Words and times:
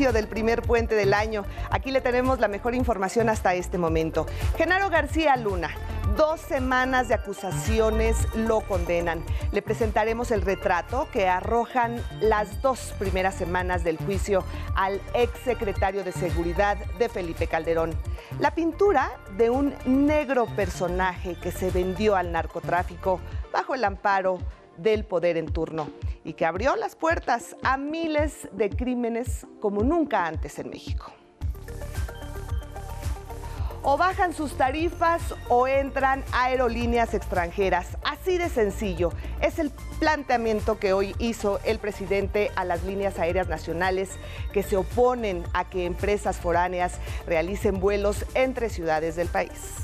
del 0.00 0.28
primer 0.28 0.62
puente 0.62 0.94
del 0.94 1.12
año. 1.12 1.44
Aquí 1.70 1.90
le 1.90 2.00
tenemos 2.00 2.40
la 2.40 2.48
mejor 2.48 2.74
información 2.74 3.28
hasta 3.28 3.54
este 3.54 3.76
momento. 3.76 4.26
Genaro 4.56 4.88
García 4.88 5.36
Luna. 5.36 5.70
Dos 6.16 6.40
semanas 6.40 7.08
de 7.08 7.14
acusaciones 7.14 8.16
lo 8.34 8.62
condenan. 8.62 9.22
Le 9.52 9.60
presentaremos 9.60 10.30
el 10.30 10.40
retrato 10.42 11.06
que 11.12 11.28
arrojan 11.28 12.02
las 12.20 12.62
dos 12.62 12.94
primeras 12.98 13.34
semanas 13.34 13.84
del 13.84 13.98
juicio 13.98 14.42
al 14.74 15.00
exsecretario 15.14 16.02
de 16.02 16.12
Seguridad 16.12 16.78
de 16.98 17.08
Felipe 17.10 17.46
Calderón. 17.46 17.94
La 18.40 18.54
pintura 18.54 19.12
de 19.36 19.50
un 19.50 19.74
negro 19.84 20.46
personaje 20.46 21.36
que 21.36 21.52
se 21.52 21.70
vendió 21.70 22.16
al 22.16 22.32
narcotráfico 22.32 23.20
bajo 23.52 23.74
el 23.74 23.84
amparo 23.84 24.38
del 24.82 25.04
poder 25.04 25.36
en 25.36 25.46
turno 25.46 25.88
y 26.24 26.34
que 26.34 26.46
abrió 26.46 26.76
las 26.76 26.96
puertas 26.96 27.56
a 27.62 27.76
miles 27.76 28.48
de 28.52 28.70
crímenes 28.70 29.46
como 29.60 29.82
nunca 29.82 30.26
antes 30.26 30.58
en 30.58 30.70
México. 30.70 31.12
O 33.82 33.96
bajan 33.96 34.34
sus 34.34 34.58
tarifas 34.58 35.22
o 35.48 35.66
entran 35.66 36.22
aerolíneas 36.32 37.14
extranjeras. 37.14 37.96
Así 38.04 38.36
de 38.36 38.50
sencillo 38.50 39.10
es 39.40 39.58
el 39.58 39.70
planteamiento 39.98 40.78
que 40.78 40.92
hoy 40.92 41.14
hizo 41.18 41.60
el 41.64 41.78
presidente 41.78 42.50
a 42.56 42.66
las 42.66 42.84
líneas 42.84 43.18
aéreas 43.18 43.48
nacionales 43.48 44.10
que 44.52 44.62
se 44.62 44.76
oponen 44.76 45.44
a 45.54 45.70
que 45.70 45.86
empresas 45.86 46.36
foráneas 46.36 46.98
realicen 47.26 47.80
vuelos 47.80 48.26
entre 48.34 48.68
ciudades 48.68 49.16
del 49.16 49.28
país. 49.28 49.79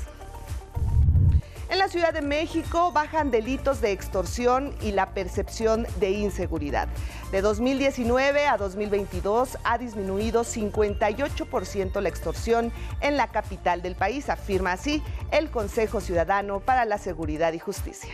En 1.69 1.79
la 1.79 1.89
Ciudad 1.89 2.13
de 2.13 2.21
México 2.21 2.93
bajan 2.93 3.29
delitos 3.29 3.81
de 3.81 3.91
extorsión 3.91 4.73
y 4.81 4.93
la 4.93 5.13
percepción 5.13 5.85
de 5.99 6.11
inseguridad. 6.11 6.87
De 7.31 7.41
2019 7.41 8.47
a 8.47 8.55
2022 8.55 9.57
ha 9.65 9.77
disminuido 9.77 10.45
58% 10.45 11.99
la 11.99 12.07
extorsión 12.07 12.71
en 13.01 13.17
la 13.17 13.27
capital 13.27 13.81
del 13.81 13.95
país, 13.95 14.29
afirma 14.29 14.71
así 14.71 15.03
el 15.31 15.51
Consejo 15.51 15.99
Ciudadano 15.99 16.61
para 16.61 16.85
la 16.85 16.97
Seguridad 16.97 17.51
y 17.51 17.59
Justicia. 17.59 18.11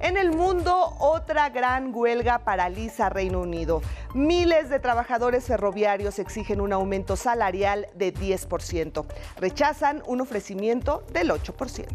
En 0.00 0.16
el 0.16 0.30
mundo, 0.30 0.94
otra 0.98 1.48
gran 1.48 1.94
huelga 1.94 2.40
paraliza 2.40 3.08
Reino 3.08 3.40
Unido. 3.40 3.80
Miles 4.14 4.68
de 4.68 4.78
trabajadores 4.78 5.44
ferroviarios 5.44 6.18
exigen 6.18 6.60
un 6.60 6.72
aumento 6.72 7.16
salarial 7.16 7.86
de 7.94 8.12
10%. 8.12 9.06
Rechazan 9.36 10.02
un 10.06 10.20
ofrecimiento 10.20 11.02
del 11.12 11.30
8%. 11.30 11.86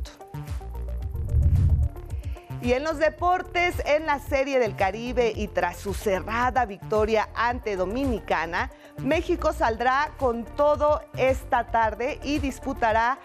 Y 2.63 2.73
en 2.73 2.83
los 2.83 2.99
deportes, 2.99 3.81
en 3.85 4.05
la 4.05 4.19
Serie 4.19 4.59
del 4.59 4.75
Caribe 4.75 5.33
y 5.35 5.47
tras 5.47 5.77
su 5.77 5.95
cerrada 5.95 6.65
victoria 6.65 7.29
ante 7.33 7.75
Dominicana, 7.75 8.69
México 8.99 9.51
saldrá 9.51 10.11
con 10.19 10.45
todo 10.45 11.01
esta 11.17 11.71
tarde 11.71 12.19
y 12.21 12.37
disputará 12.37 13.17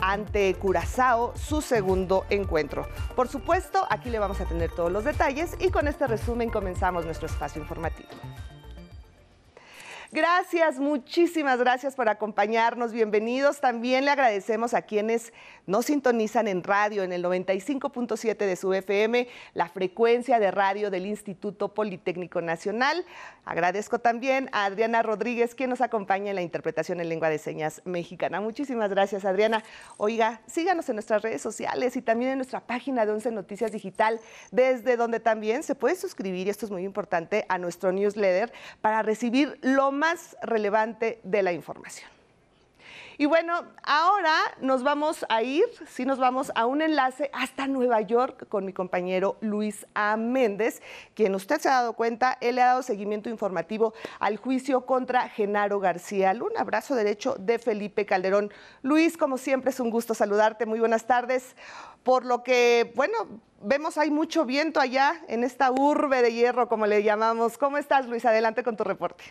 ante 0.00 0.54
Curazao 0.54 1.32
su 1.36 1.60
segundo 1.60 2.24
encuentro. 2.30 2.86
Por 3.16 3.28
supuesto, 3.28 3.86
aquí 3.90 4.10
le 4.10 4.18
vamos 4.18 4.40
a 4.40 4.46
tener 4.46 4.70
todos 4.70 4.90
los 4.90 5.04
detalles 5.04 5.56
y 5.58 5.70
con 5.70 5.88
este 5.88 6.06
resumen 6.06 6.50
comenzamos 6.50 7.04
nuestro 7.04 7.26
espacio 7.26 7.60
informativo. 7.60 8.08
Gracias, 10.12 10.80
muchísimas 10.80 11.60
gracias 11.60 11.94
por 11.94 12.08
acompañarnos. 12.08 12.92
Bienvenidos. 12.92 13.60
También 13.60 14.04
le 14.04 14.10
agradecemos 14.10 14.74
a 14.74 14.82
quienes 14.82 15.32
nos 15.66 15.86
sintonizan 15.86 16.48
en 16.48 16.64
radio 16.64 17.04
en 17.04 17.12
el 17.12 17.22
95.7 17.22 18.36
de 18.36 18.56
su 18.56 18.74
FM, 18.74 19.28
la 19.54 19.68
frecuencia 19.68 20.40
de 20.40 20.50
radio 20.50 20.90
del 20.90 21.06
Instituto 21.06 21.74
Politécnico 21.74 22.40
Nacional. 22.40 23.04
Agradezco 23.44 24.00
también 24.00 24.50
a 24.50 24.64
Adriana 24.64 25.00
Rodríguez, 25.02 25.54
quien 25.54 25.70
nos 25.70 25.80
acompaña 25.80 26.30
en 26.30 26.34
la 26.34 26.42
interpretación 26.42 26.98
en 26.98 27.08
lengua 27.08 27.30
de 27.30 27.38
señas 27.38 27.80
mexicana. 27.84 28.40
Muchísimas 28.40 28.90
gracias, 28.90 29.24
Adriana. 29.24 29.62
Oiga, 29.96 30.40
síganos 30.48 30.88
en 30.88 30.96
nuestras 30.96 31.22
redes 31.22 31.40
sociales 31.40 31.94
y 31.94 32.02
también 32.02 32.32
en 32.32 32.38
nuestra 32.38 32.58
página 32.58 33.06
de 33.06 33.12
Once 33.12 33.30
Noticias 33.30 33.70
Digital, 33.70 34.18
desde 34.50 34.96
donde 34.96 35.20
también 35.20 35.62
se 35.62 35.76
puede 35.76 35.94
suscribir, 35.94 36.48
y 36.48 36.50
esto 36.50 36.66
es 36.66 36.72
muy 36.72 36.82
importante, 36.82 37.46
a 37.48 37.58
nuestro 37.58 37.92
newsletter 37.92 38.52
para 38.80 39.02
recibir 39.02 39.56
lo 39.62 39.99
más 40.00 40.36
relevante 40.42 41.20
de 41.22 41.42
la 41.42 41.52
información. 41.52 42.10
Y 43.20 43.26
bueno, 43.26 43.66
ahora 43.82 44.34
nos 44.62 44.82
vamos 44.82 45.26
a 45.28 45.42
ir, 45.42 45.66
sí 45.86 46.06
nos 46.06 46.18
vamos 46.18 46.50
a 46.54 46.64
un 46.64 46.80
enlace 46.80 47.28
hasta 47.34 47.66
Nueva 47.66 48.00
York 48.00 48.48
con 48.48 48.64
mi 48.64 48.72
compañero 48.72 49.36
Luis 49.42 49.86
A. 49.92 50.16
Méndez, 50.16 50.80
quien 51.14 51.34
usted 51.34 51.60
se 51.60 51.68
ha 51.68 51.72
dado 51.72 51.92
cuenta, 51.92 52.38
él 52.40 52.54
le 52.54 52.62
ha 52.62 52.68
dado 52.68 52.82
seguimiento 52.82 53.28
informativo 53.28 53.92
al 54.20 54.38
juicio 54.38 54.86
contra 54.86 55.28
Genaro 55.28 55.80
García 55.80 56.32
Luna, 56.32 56.64
brazo 56.64 56.94
derecho 56.94 57.36
de 57.38 57.58
Felipe 57.58 58.06
Calderón. 58.06 58.50
Luis, 58.80 59.18
como 59.18 59.36
siempre, 59.36 59.68
es 59.68 59.80
un 59.80 59.90
gusto 59.90 60.14
saludarte, 60.14 60.64
muy 60.64 60.80
buenas 60.80 61.06
tardes. 61.06 61.56
Por 62.02 62.24
lo 62.24 62.42
que, 62.42 62.90
bueno, 62.96 63.18
vemos 63.60 63.98
hay 63.98 64.10
mucho 64.10 64.46
viento 64.46 64.80
allá 64.80 65.20
en 65.28 65.44
esta 65.44 65.70
urbe 65.70 66.22
de 66.22 66.32
hierro, 66.32 66.70
como 66.70 66.86
le 66.86 67.02
llamamos. 67.02 67.58
¿Cómo 67.58 67.76
estás, 67.76 68.06
Luis? 68.06 68.24
Adelante 68.24 68.62
con 68.62 68.78
tu 68.78 68.84
reporte. 68.84 69.24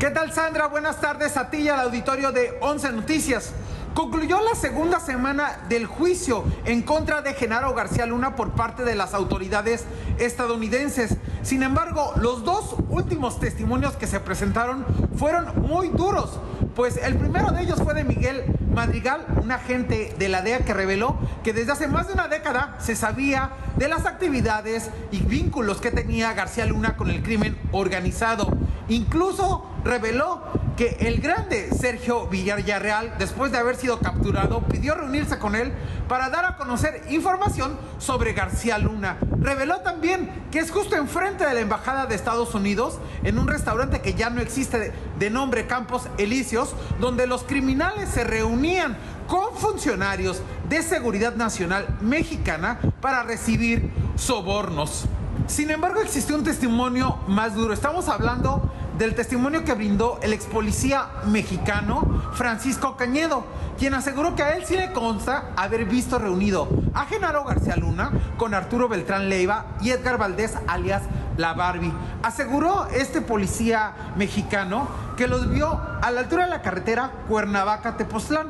¿Qué 0.00 0.08
tal 0.08 0.32
Sandra? 0.32 0.66
Buenas 0.66 0.98
tardes 0.98 1.36
a 1.36 1.50
ti 1.50 1.58
y 1.58 1.68
al 1.68 1.78
auditorio 1.80 2.32
de 2.32 2.56
11 2.62 2.92
Noticias. 2.92 3.52
Concluyó 3.92 4.40
la 4.40 4.54
segunda 4.54 4.98
semana 4.98 5.60
del 5.68 5.84
juicio 5.84 6.42
en 6.64 6.80
contra 6.80 7.20
de 7.20 7.34
Genaro 7.34 7.74
García 7.74 8.06
Luna 8.06 8.34
por 8.34 8.52
parte 8.52 8.82
de 8.82 8.94
las 8.94 9.12
autoridades 9.12 9.84
estadounidenses. 10.18 11.18
Sin 11.42 11.62
embargo, 11.62 12.14
los 12.16 12.44
dos 12.44 12.76
últimos 12.88 13.40
testimonios 13.40 13.94
que 13.96 14.06
se 14.06 14.20
presentaron 14.20 14.86
fueron 15.16 15.60
muy 15.60 15.88
duros, 15.88 16.40
pues 16.74 16.96
el 16.96 17.16
primero 17.16 17.50
de 17.50 17.60
ellos 17.60 17.82
fue 17.82 17.92
de 17.92 18.04
Miguel 18.04 18.44
Madrigal, 18.74 19.26
un 19.42 19.52
agente 19.52 20.14
de 20.18 20.28
la 20.30 20.40
DEA 20.40 20.60
que 20.60 20.72
reveló 20.72 21.18
que 21.44 21.52
desde 21.52 21.72
hace 21.72 21.88
más 21.88 22.06
de 22.06 22.14
una 22.14 22.28
década 22.28 22.74
se 22.78 22.96
sabía 22.96 23.50
de 23.76 23.88
las 23.88 24.06
actividades 24.06 24.88
y 25.10 25.20
vínculos 25.20 25.82
que 25.82 25.90
tenía 25.90 26.32
García 26.32 26.64
Luna 26.64 26.96
con 26.96 27.10
el 27.10 27.22
crimen 27.22 27.58
organizado. 27.72 28.56
Incluso 28.88 29.69
reveló 29.84 30.42
que 30.76 30.96
el 31.00 31.20
grande 31.20 31.70
Sergio 31.78 32.26
Villarreal, 32.28 33.14
después 33.18 33.52
de 33.52 33.58
haber 33.58 33.76
sido 33.76 33.98
capturado, 34.00 34.62
pidió 34.62 34.94
reunirse 34.94 35.38
con 35.38 35.54
él 35.54 35.72
para 36.08 36.30
dar 36.30 36.46
a 36.46 36.56
conocer 36.56 37.02
información 37.10 37.76
sobre 37.98 38.32
García 38.32 38.78
Luna. 38.78 39.18
Reveló 39.40 39.80
también 39.80 40.30
que 40.50 40.58
es 40.58 40.70
justo 40.70 40.96
enfrente 40.96 41.44
de 41.44 41.52
la 41.52 41.60
Embajada 41.60 42.06
de 42.06 42.14
Estados 42.14 42.54
Unidos, 42.54 42.98
en 43.24 43.38
un 43.38 43.46
restaurante 43.46 44.00
que 44.00 44.14
ya 44.14 44.30
no 44.30 44.40
existe 44.40 44.92
de, 45.18 45.30
nombre 45.30 45.66
Campos 45.66 46.08
Elíseos, 46.18 46.74
donde 46.98 47.26
los 47.26 47.42
criminales 47.42 48.08
se 48.08 48.24
reunían 48.24 48.96
con 49.26 49.54
funcionarios 49.54 50.42
de 50.68 50.82
seguridad 50.82 51.34
nacional 51.36 51.98
mexicana 52.00 52.80
para 53.00 53.22
recibir 53.22 53.92
sobornos. 54.16 55.04
Sin 55.46 55.70
embargo, 55.70 56.00
existió 56.00 56.36
un 56.36 56.44
testimonio 56.44 57.18
más 57.26 57.54
duro. 57.54 57.74
Estamos 57.74 58.08
hablando 58.08 58.72
del 59.00 59.14
testimonio 59.14 59.64
que 59.64 59.72
brindó 59.72 60.18
el 60.20 60.34
ex 60.34 60.44
policía 60.44 61.06
mexicano 61.24 62.22
Francisco 62.34 62.98
Cañedo, 62.98 63.46
quien 63.78 63.94
aseguró 63.94 64.34
que 64.36 64.42
a 64.42 64.56
él 64.56 64.66
sí 64.66 64.76
le 64.76 64.92
consta 64.92 65.52
haber 65.56 65.86
visto 65.86 66.18
reunido 66.18 66.68
a 66.92 67.06
Genaro 67.06 67.44
García 67.44 67.76
Luna 67.76 68.12
con 68.36 68.52
Arturo 68.52 68.90
Beltrán 68.90 69.30
Leiva 69.30 69.64
y 69.80 69.88
Edgar 69.88 70.18
Valdés 70.18 70.52
alias 70.66 71.04
La 71.38 71.54
Barbie. 71.54 71.94
Aseguró 72.22 72.88
este 72.94 73.22
policía 73.22 73.94
mexicano 74.16 74.86
que 75.16 75.28
los 75.28 75.48
vio 75.48 75.80
a 76.02 76.10
la 76.10 76.20
altura 76.20 76.44
de 76.44 76.50
la 76.50 76.60
carretera 76.60 77.10
Cuernavaca-Tepoztlán, 77.26 78.48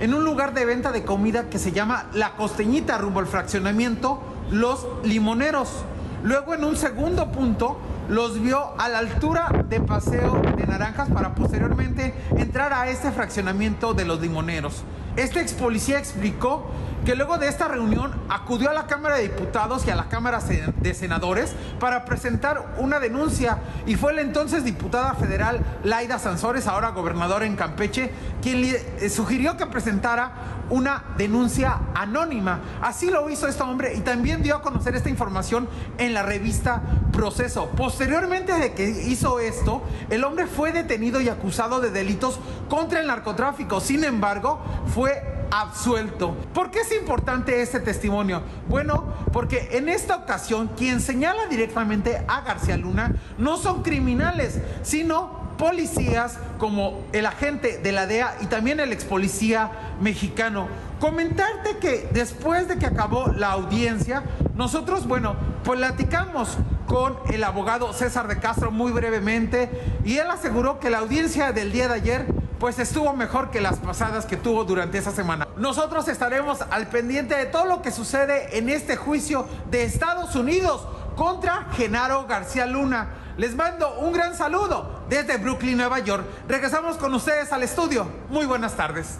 en 0.00 0.14
un 0.14 0.24
lugar 0.24 0.54
de 0.54 0.64
venta 0.64 0.90
de 0.90 1.04
comida 1.04 1.50
que 1.50 1.58
se 1.58 1.72
llama 1.72 2.06
La 2.14 2.34
Costeñita 2.36 2.96
rumbo 2.96 3.20
al 3.20 3.26
fraccionamiento 3.26 4.22
Los 4.50 4.86
Limoneros. 5.04 5.84
Luego 6.22 6.54
en 6.54 6.64
un 6.64 6.76
segundo 6.76 7.30
punto 7.30 7.78
los 8.08 8.40
vio 8.40 8.74
a 8.78 8.88
la 8.88 8.98
altura 8.98 9.64
de 9.68 9.80
Paseo 9.80 10.42
de 10.56 10.66
Naranjas 10.66 11.08
para 11.10 11.34
posteriormente 11.34 12.14
entrar 12.36 12.72
a 12.72 12.88
este 12.88 13.10
fraccionamiento 13.10 13.94
de 13.94 14.04
los 14.04 14.20
limoneros. 14.20 14.82
Este 15.16 15.40
ex 15.40 15.52
policía 15.52 15.98
explicó 15.98 16.66
que 17.04 17.14
luego 17.14 17.38
de 17.38 17.48
esta 17.48 17.68
reunión 17.68 18.12
acudió 18.28 18.70
a 18.70 18.72
la 18.72 18.86
Cámara 18.86 19.16
de 19.16 19.22
Diputados 19.22 19.86
y 19.86 19.90
a 19.90 19.96
la 19.96 20.08
Cámara 20.08 20.40
de 20.40 20.94
Senadores 20.94 21.54
para 21.80 22.04
presentar 22.04 22.74
una 22.78 23.00
denuncia 23.00 23.58
y 23.86 23.96
fue 23.96 24.12
la 24.12 24.20
entonces 24.20 24.64
diputada 24.64 25.14
federal 25.14 25.60
Laida 25.84 26.18
Sansores, 26.18 26.66
ahora 26.66 26.90
gobernadora 26.90 27.44
en 27.46 27.56
Campeche, 27.56 28.10
quien 28.40 28.60
le 28.60 28.76
eh, 29.00 29.10
sugirió 29.10 29.56
que 29.56 29.66
presentara 29.66 30.32
una 30.70 31.04
denuncia 31.18 31.80
anónima. 31.94 32.60
Así 32.80 33.10
lo 33.10 33.28
hizo 33.28 33.48
este 33.48 33.62
hombre 33.62 33.94
y 33.94 34.00
también 34.00 34.42
dio 34.42 34.56
a 34.56 34.62
conocer 34.62 34.94
esta 34.94 35.10
información 35.10 35.68
en 35.98 36.14
la 36.14 36.22
revista 36.22 36.82
Proceso. 37.12 37.68
Posteriormente 37.76 38.54
de 38.54 38.72
que 38.72 38.88
hizo 38.88 39.38
esto, 39.38 39.82
el 40.08 40.24
hombre 40.24 40.46
fue 40.46 40.72
detenido 40.72 41.20
y 41.20 41.28
acusado 41.28 41.80
de 41.80 41.90
delitos 41.90 42.40
contra 42.70 43.00
el 43.00 43.06
narcotráfico. 43.06 43.80
Sin 43.80 44.02
embargo, 44.04 44.60
fue 44.94 45.41
absuelto. 45.52 46.34
¿Por 46.54 46.70
qué 46.70 46.80
es 46.80 46.92
importante 46.92 47.60
este 47.60 47.78
testimonio? 47.78 48.42
Bueno, 48.68 49.04
porque 49.32 49.68
en 49.72 49.90
esta 49.90 50.16
ocasión 50.16 50.70
quien 50.78 51.00
señala 51.00 51.46
directamente 51.46 52.24
a 52.26 52.40
García 52.40 52.78
Luna 52.78 53.14
no 53.36 53.58
son 53.58 53.82
criminales, 53.82 54.58
sino 54.82 55.42
policías 55.58 56.38
como 56.58 57.02
el 57.12 57.26
agente 57.26 57.78
de 57.78 57.92
la 57.92 58.06
DEA 58.06 58.36
y 58.40 58.46
también 58.46 58.80
el 58.80 58.92
ex 58.92 59.04
policía 59.04 59.70
mexicano. 60.00 60.68
Comentarte 60.98 61.76
que 61.76 62.08
después 62.12 62.66
de 62.66 62.78
que 62.78 62.86
acabó 62.86 63.28
la 63.28 63.52
audiencia, 63.52 64.22
nosotros, 64.56 65.06
bueno, 65.06 65.36
platicamos 65.64 66.56
con 66.86 67.16
el 67.30 67.44
abogado 67.44 67.92
César 67.92 68.26
de 68.26 68.38
Castro 68.38 68.70
muy 68.70 68.90
brevemente 68.90 69.70
y 70.04 70.16
él 70.16 70.30
aseguró 70.30 70.80
que 70.80 70.88
la 70.88 70.98
audiencia 70.98 71.52
del 71.52 71.72
día 71.72 71.88
de 71.88 71.94
ayer 71.94 72.41
pues 72.62 72.78
estuvo 72.78 73.12
mejor 73.12 73.50
que 73.50 73.60
las 73.60 73.80
pasadas 73.80 74.24
que 74.24 74.36
tuvo 74.36 74.62
durante 74.62 74.96
esa 74.96 75.10
semana. 75.10 75.48
Nosotros 75.56 76.06
estaremos 76.06 76.60
al 76.70 76.86
pendiente 76.86 77.34
de 77.34 77.46
todo 77.46 77.64
lo 77.64 77.82
que 77.82 77.90
sucede 77.90 78.56
en 78.56 78.68
este 78.68 78.94
juicio 78.94 79.48
de 79.68 79.82
Estados 79.82 80.36
Unidos 80.36 80.86
contra 81.16 81.66
Genaro 81.72 82.24
García 82.28 82.66
Luna. 82.66 83.14
Les 83.36 83.56
mando 83.56 83.98
un 83.98 84.12
gran 84.12 84.36
saludo 84.36 85.02
desde 85.08 85.38
Brooklyn, 85.38 85.76
Nueva 85.76 85.98
York. 85.98 86.24
Regresamos 86.46 86.98
con 86.98 87.12
ustedes 87.14 87.52
al 87.52 87.64
estudio. 87.64 88.06
Muy 88.30 88.46
buenas 88.46 88.76
tardes. 88.76 89.18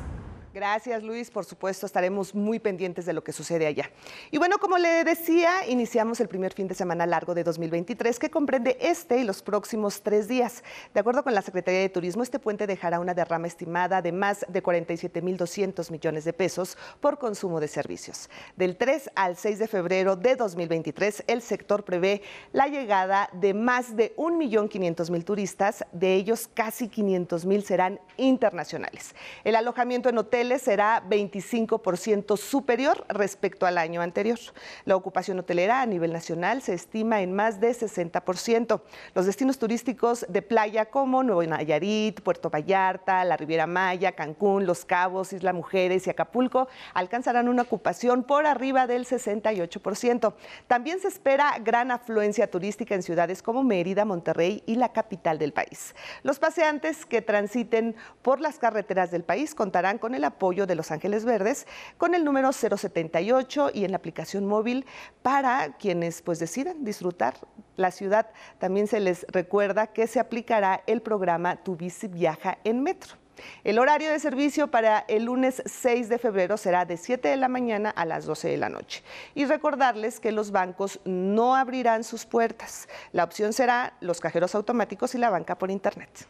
Gracias, 0.54 1.02
Luis. 1.02 1.30
Por 1.30 1.46
supuesto, 1.46 1.86
estaremos 1.86 2.34
muy 2.34 2.58
pendientes 2.58 3.06
de 3.06 3.14
lo 3.14 3.24
que 3.24 3.32
sucede 3.32 3.66
allá. 3.66 3.90
Y 4.30 4.36
bueno, 4.36 4.58
como 4.58 4.76
le 4.76 5.02
decía, 5.02 5.66
iniciamos 5.66 6.20
el 6.20 6.28
primer 6.28 6.52
fin 6.52 6.68
de 6.68 6.74
semana 6.74 7.06
largo 7.06 7.34
de 7.34 7.42
2023 7.42 8.18
que 8.18 8.30
comprende 8.30 8.76
este 8.78 9.16
y 9.16 9.24
los 9.24 9.42
próximos 9.42 10.02
tres 10.02 10.28
días. 10.28 10.62
De 10.92 11.00
acuerdo 11.00 11.24
con 11.24 11.34
la 11.34 11.40
Secretaría 11.40 11.80
de 11.80 11.88
Turismo, 11.88 12.22
este 12.22 12.38
puente 12.38 12.66
dejará 12.66 13.00
una 13.00 13.14
derrama 13.14 13.46
estimada 13.46 14.02
de 14.02 14.12
más 14.12 14.44
de 14.46 14.62
47.200 14.62 15.90
millones 15.90 16.24
de 16.26 16.34
pesos 16.34 16.76
por 17.00 17.18
consumo 17.18 17.58
de 17.58 17.68
servicios. 17.68 18.28
Del 18.54 18.76
3 18.76 19.12
al 19.14 19.38
6 19.38 19.58
de 19.58 19.68
febrero 19.68 20.16
de 20.16 20.36
2023, 20.36 21.24
el 21.28 21.40
sector 21.40 21.82
prevé 21.82 22.20
la 22.52 22.66
llegada 22.66 23.30
de 23.32 23.54
más 23.54 23.96
de 23.96 24.14
1.500.000 24.16 25.24
turistas, 25.24 25.86
de 25.92 26.12
ellos 26.14 26.46
casi 26.52 26.90
500.000 26.90 27.62
serán 27.62 28.00
internacionales. 28.18 29.14
El 29.44 29.56
alojamiento 29.56 30.10
en 30.10 30.18
hoteles 30.18 30.41
será 30.58 31.02
25% 31.08 32.36
superior 32.36 33.04
respecto 33.08 33.66
al 33.66 33.78
año 33.78 34.00
anterior. 34.00 34.38
La 34.84 34.96
ocupación 34.96 35.38
hotelera 35.38 35.82
a 35.82 35.86
nivel 35.86 36.12
nacional 36.12 36.62
se 36.62 36.74
estima 36.74 37.22
en 37.22 37.32
más 37.32 37.60
de 37.60 37.70
60%. 37.70 38.80
Los 39.14 39.26
destinos 39.26 39.58
turísticos 39.58 40.26
de 40.28 40.42
playa 40.42 40.86
como 40.86 41.22
Nuevo 41.22 41.42
Nayarit, 41.44 42.20
Puerto 42.20 42.50
Vallarta, 42.50 43.24
la 43.24 43.36
Riviera 43.36 43.66
Maya, 43.66 44.12
Cancún, 44.12 44.66
Los 44.66 44.84
Cabos, 44.84 45.32
Isla 45.32 45.52
Mujeres 45.52 46.06
y 46.06 46.10
Acapulco 46.10 46.68
alcanzarán 46.94 47.48
una 47.48 47.62
ocupación 47.62 48.24
por 48.24 48.46
arriba 48.46 48.86
del 48.86 49.06
68%. 49.06 50.34
También 50.66 51.00
se 51.00 51.08
espera 51.08 51.56
gran 51.62 51.90
afluencia 51.90 52.50
turística 52.50 52.94
en 52.94 53.02
ciudades 53.02 53.42
como 53.42 53.62
Mérida, 53.62 54.04
Monterrey 54.04 54.62
y 54.66 54.74
la 54.74 54.92
capital 54.92 55.38
del 55.38 55.52
país. 55.52 55.94
Los 56.22 56.38
paseantes 56.38 57.06
que 57.06 57.22
transiten 57.22 57.94
por 58.22 58.40
las 58.40 58.58
carreteras 58.58 59.10
del 59.10 59.22
país 59.22 59.54
contarán 59.54 59.98
con 59.98 60.14
el 60.14 60.24
apoyo 60.24 60.31
de 60.42 60.74
Los 60.74 60.90
Ángeles 60.90 61.24
Verdes 61.24 61.66
con 61.98 62.14
el 62.14 62.24
número 62.24 62.52
078 62.52 63.70
y 63.72 63.84
en 63.84 63.92
la 63.92 63.96
aplicación 63.96 64.46
móvil 64.46 64.86
para 65.22 65.76
quienes 65.78 66.20
pues 66.22 66.38
decidan 66.38 66.84
disfrutar 66.84 67.34
la 67.76 67.90
ciudad. 67.90 68.26
También 68.58 68.86
se 68.88 68.98
les 68.98 69.24
recuerda 69.28 69.88
que 69.88 70.06
se 70.06 70.18
aplicará 70.18 70.82
el 70.86 71.00
programa 71.00 71.62
Tu 71.62 71.76
Bici 71.76 72.08
Viaja 72.08 72.58
en 72.64 72.82
Metro. 72.82 73.16
El 73.62 73.78
horario 73.78 74.10
de 74.10 74.18
servicio 74.18 74.68
para 74.68 75.04
el 75.08 75.24
lunes 75.24 75.62
6 75.64 76.08
de 76.08 76.18
febrero 76.18 76.56
será 76.56 76.84
de 76.84 76.96
7 76.96 77.28
de 77.28 77.36
la 77.36 77.48
mañana 77.48 77.90
a 77.90 78.04
las 78.04 78.24
12 78.26 78.48
de 78.48 78.56
la 78.56 78.68
noche. 78.68 79.02
Y 79.34 79.44
recordarles 79.44 80.20
que 80.20 80.32
los 80.32 80.50
bancos 80.50 81.00
no 81.04 81.54
abrirán 81.54 82.04
sus 82.04 82.26
puertas. 82.26 82.88
La 83.12 83.24
opción 83.24 83.52
será 83.52 83.94
los 84.00 84.20
cajeros 84.20 84.54
automáticos 84.54 85.14
y 85.14 85.18
la 85.18 85.30
banca 85.30 85.56
por 85.56 85.70
Internet. 85.70 86.26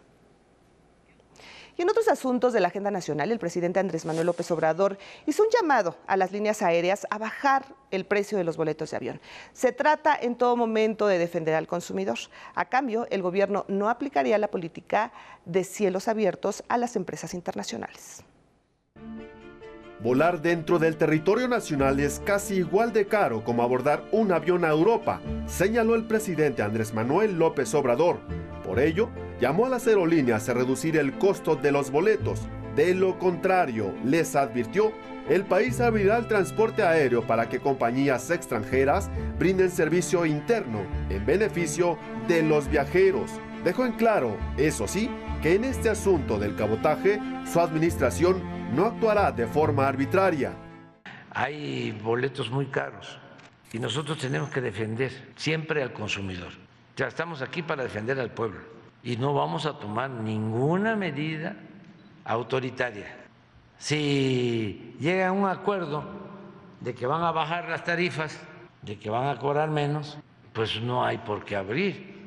Y 1.76 1.82
en 1.82 1.90
otros 1.90 2.08
asuntos 2.08 2.52
de 2.52 2.60
la 2.60 2.68
agenda 2.68 2.90
nacional, 2.90 3.32
el 3.32 3.38
presidente 3.38 3.80
Andrés 3.80 4.04
Manuel 4.04 4.26
López 4.26 4.50
Obrador 4.50 4.98
hizo 5.26 5.42
un 5.42 5.48
llamado 5.50 5.96
a 6.06 6.16
las 6.16 6.30
líneas 6.30 6.60
aéreas 6.60 7.06
a 7.10 7.18
bajar 7.18 7.64
el 7.90 8.04
precio 8.04 8.36
de 8.36 8.44
los 8.44 8.56
boletos 8.56 8.90
de 8.90 8.96
avión. 8.98 9.20
Se 9.52 9.72
trata 9.72 10.16
en 10.20 10.36
todo 10.36 10.56
momento 10.56 11.06
de 11.06 11.18
defender 11.18 11.54
al 11.54 11.66
consumidor. 11.66 12.18
A 12.54 12.66
cambio, 12.66 13.06
el 13.10 13.22
gobierno 13.22 13.64
no 13.68 13.88
aplicaría 13.88 14.36
la 14.38 14.48
política 14.48 15.12
de 15.46 15.64
cielos 15.64 16.08
abiertos 16.08 16.62
a 16.68 16.76
las 16.76 16.96
empresas 16.96 17.32
internacionales. 17.32 18.22
Volar 20.02 20.42
dentro 20.42 20.80
del 20.80 20.96
territorio 20.96 21.46
nacional 21.46 22.00
es 22.00 22.20
casi 22.24 22.56
igual 22.56 22.92
de 22.92 23.06
caro 23.06 23.44
como 23.44 23.62
abordar 23.62 24.02
un 24.10 24.32
avión 24.32 24.64
a 24.64 24.70
Europa, 24.70 25.20
señaló 25.46 25.94
el 25.94 26.06
presidente 26.06 26.60
Andrés 26.60 26.92
Manuel 26.92 27.38
López 27.38 27.72
Obrador. 27.72 28.18
Por 28.64 28.80
ello, 28.80 29.10
llamó 29.40 29.66
a 29.66 29.68
las 29.68 29.86
aerolíneas 29.86 30.48
a 30.48 30.54
reducir 30.54 30.96
el 30.96 31.12
costo 31.18 31.54
de 31.54 31.70
los 31.70 31.92
boletos. 31.92 32.40
De 32.74 32.94
lo 32.94 33.16
contrario, 33.20 33.94
les 34.04 34.34
advirtió, 34.34 34.90
el 35.28 35.44
país 35.44 35.80
abrirá 35.80 36.18
el 36.18 36.26
transporte 36.26 36.82
aéreo 36.82 37.24
para 37.24 37.48
que 37.48 37.60
compañías 37.60 38.28
extranjeras 38.32 39.08
brinden 39.38 39.70
servicio 39.70 40.26
interno 40.26 40.80
en 41.10 41.24
beneficio 41.24 41.96
de 42.26 42.42
los 42.42 42.68
viajeros. 42.68 43.30
Dejó 43.62 43.86
en 43.86 43.92
claro, 43.92 44.36
eso 44.56 44.88
sí, 44.88 45.08
que 45.42 45.54
en 45.54 45.62
este 45.62 45.90
asunto 45.90 46.40
del 46.40 46.56
cabotaje, 46.56 47.20
su 47.44 47.60
administración 47.60 48.42
no 48.72 48.86
actuará 48.86 49.30
de 49.30 49.46
forma 49.46 49.86
arbitraria. 49.86 50.52
Hay 51.30 51.92
boletos 51.92 52.50
muy 52.50 52.66
caros 52.66 53.18
y 53.72 53.78
nosotros 53.78 54.18
tenemos 54.18 54.50
que 54.50 54.60
defender 54.60 55.32
siempre 55.36 55.82
al 55.82 55.92
consumidor. 55.92 56.52
Ya 56.96 57.06
estamos 57.06 57.42
aquí 57.42 57.62
para 57.62 57.82
defender 57.82 58.18
al 58.18 58.30
pueblo 58.30 58.60
y 59.02 59.16
no 59.16 59.34
vamos 59.34 59.66
a 59.66 59.78
tomar 59.78 60.10
ninguna 60.10 60.96
medida 60.96 61.56
autoritaria. 62.24 63.16
Si 63.78 64.96
llega 65.00 65.32
un 65.32 65.48
acuerdo 65.48 66.04
de 66.80 66.94
que 66.94 67.06
van 67.06 67.22
a 67.22 67.32
bajar 67.32 67.68
las 67.68 67.84
tarifas, 67.84 68.38
de 68.82 68.98
que 68.98 69.10
van 69.10 69.28
a 69.28 69.38
cobrar 69.38 69.70
menos, 69.70 70.18
pues 70.52 70.80
no 70.80 71.04
hay 71.04 71.18
por 71.18 71.44
qué 71.44 71.56
abrir. 71.56 72.21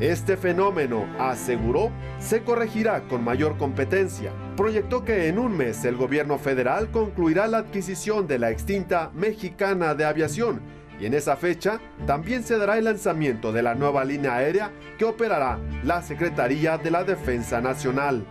Este 0.00 0.36
fenómeno, 0.36 1.06
aseguró, 1.18 1.90
se 2.18 2.42
corregirá 2.42 3.02
con 3.08 3.22
mayor 3.22 3.56
competencia. 3.56 4.32
Proyectó 4.56 5.04
que 5.04 5.28
en 5.28 5.38
un 5.38 5.56
mes 5.56 5.84
el 5.84 5.96
gobierno 5.96 6.38
federal 6.38 6.90
concluirá 6.90 7.46
la 7.46 7.58
adquisición 7.58 8.26
de 8.26 8.38
la 8.38 8.50
extinta 8.50 9.10
Mexicana 9.14 9.94
de 9.94 10.04
Aviación 10.04 10.60
y 11.00 11.06
en 11.06 11.14
esa 11.14 11.36
fecha 11.36 11.80
también 12.06 12.44
se 12.44 12.56
dará 12.56 12.78
el 12.78 12.84
lanzamiento 12.84 13.52
de 13.52 13.62
la 13.62 13.74
nueva 13.74 14.04
línea 14.04 14.36
aérea 14.36 14.70
que 14.98 15.04
operará 15.04 15.58
la 15.82 16.02
Secretaría 16.02 16.78
de 16.78 16.90
la 16.90 17.04
Defensa 17.04 17.60
Nacional. 17.60 18.24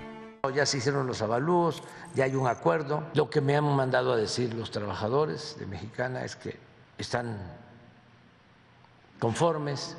Ya 0.53 0.65
se 0.65 0.77
hicieron 0.77 1.07
los 1.07 1.21
avalúos, 1.21 1.83
ya 2.15 2.25
hay 2.25 2.35
un 2.35 2.47
acuerdo. 2.47 3.03
Lo 3.13 3.29
que 3.29 3.41
me 3.41 3.55
han 3.55 3.63
mandado 3.63 4.13
a 4.13 4.17
decir 4.17 4.53
los 4.53 4.71
trabajadores 4.71 5.57
de 5.59 5.65
Mexicana 5.65 6.23
es 6.23 6.35
que 6.35 6.57
están 6.97 7.37
conformes. 9.19 9.97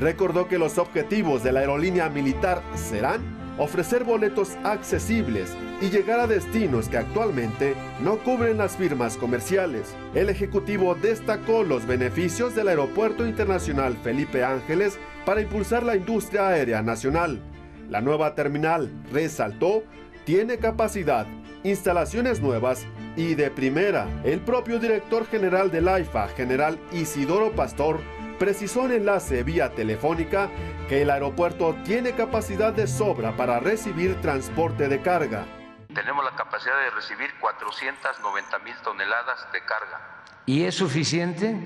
Recordó 0.00 0.48
que 0.48 0.58
los 0.58 0.78
objetivos 0.78 1.42
de 1.42 1.52
la 1.52 1.60
aerolínea 1.60 2.08
militar 2.08 2.62
serán 2.74 3.44
ofrecer 3.58 4.04
boletos 4.04 4.56
accesibles 4.64 5.52
y 5.80 5.90
llegar 5.90 6.20
a 6.20 6.26
destinos 6.26 6.88
que 6.88 6.98
actualmente 6.98 7.74
no 8.00 8.18
cubren 8.18 8.58
las 8.58 8.76
firmas 8.76 9.16
comerciales. 9.16 9.94
El 10.14 10.28
Ejecutivo 10.28 10.94
destacó 10.94 11.62
los 11.62 11.86
beneficios 11.86 12.54
del 12.54 12.68
Aeropuerto 12.68 13.26
Internacional 13.26 13.96
Felipe 14.02 14.44
Ángeles 14.44 14.98
para 15.24 15.40
impulsar 15.40 15.82
la 15.82 15.96
industria 15.96 16.48
aérea 16.48 16.82
nacional. 16.82 17.40
La 17.88 18.00
nueva 18.00 18.34
terminal, 18.34 18.90
resaltó, 19.12 19.84
tiene 20.24 20.56
capacidad, 20.58 21.26
instalaciones 21.62 22.40
nuevas 22.40 22.86
y 23.16 23.34
de 23.34 23.50
primera. 23.50 24.08
El 24.24 24.40
propio 24.40 24.78
director 24.78 25.26
general 25.26 25.70
del 25.70 25.88
AIFA, 25.88 26.28
general 26.28 26.78
Isidoro 26.92 27.52
Pastor, 27.52 28.00
precisó 28.38 28.86
en 28.86 28.92
enlace 28.92 29.42
vía 29.42 29.74
telefónica 29.74 30.50
que 30.88 31.02
el 31.02 31.10
aeropuerto 31.10 31.74
tiene 31.84 32.14
capacidad 32.14 32.72
de 32.72 32.86
sobra 32.86 33.36
para 33.36 33.60
recibir 33.60 34.20
transporte 34.20 34.88
de 34.88 35.00
carga. 35.00 35.46
Tenemos 35.94 36.24
la 36.24 36.34
capacidad 36.34 36.78
de 36.80 36.90
recibir 36.90 37.30
490 37.40 38.58
mil 38.60 38.74
toneladas 38.82 39.46
de 39.52 39.60
carga. 39.64 40.22
¿Y 40.46 40.64
es 40.64 40.74
suficiente? 40.74 41.56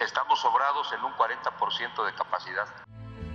Estamos 0.00 0.40
sobrados 0.40 0.92
en 0.92 1.04
un 1.04 1.12
40% 1.12 2.06
de 2.06 2.14
capacidad. 2.14 2.66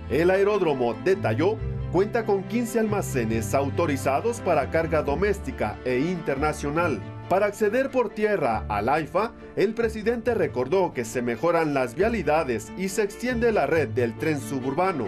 El 0.08 0.30
aeródromo 0.30 0.94
detalló 0.94 1.56
cuenta 1.92 2.24
con 2.24 2.44
15 2.44 2.80
almacenes 2.80 3.54
autorizados 3.54 4.40
para 4.40 4.70
carga 4.70 5.02
doméstica 5.02 5.78
e 5.84 5.98
internacional. 5.98 7.00
Para 7.28 7.46
acceder 7.46 7.90
por 7.90 8.10
tierra 8.10 8.64
al 8.68 8.88
AIFA, 8.88 9.32
el 9.56 9.72
presidente 9.72 10.34
recordó 10.34 10.92
que 10.92 11.04
se 11.04 11.22
mejoran 11.22 11.72
las 11.72 11.94
vialidades 11.94 12.70
y 12.76 12.88
se 12.90 13.02
extiende 13.02 13.50
la 13.50 13.66
red 13.66 13.88
del 13.88 14.16
tren 14.18 14.40
suburbano. 14.40 15.06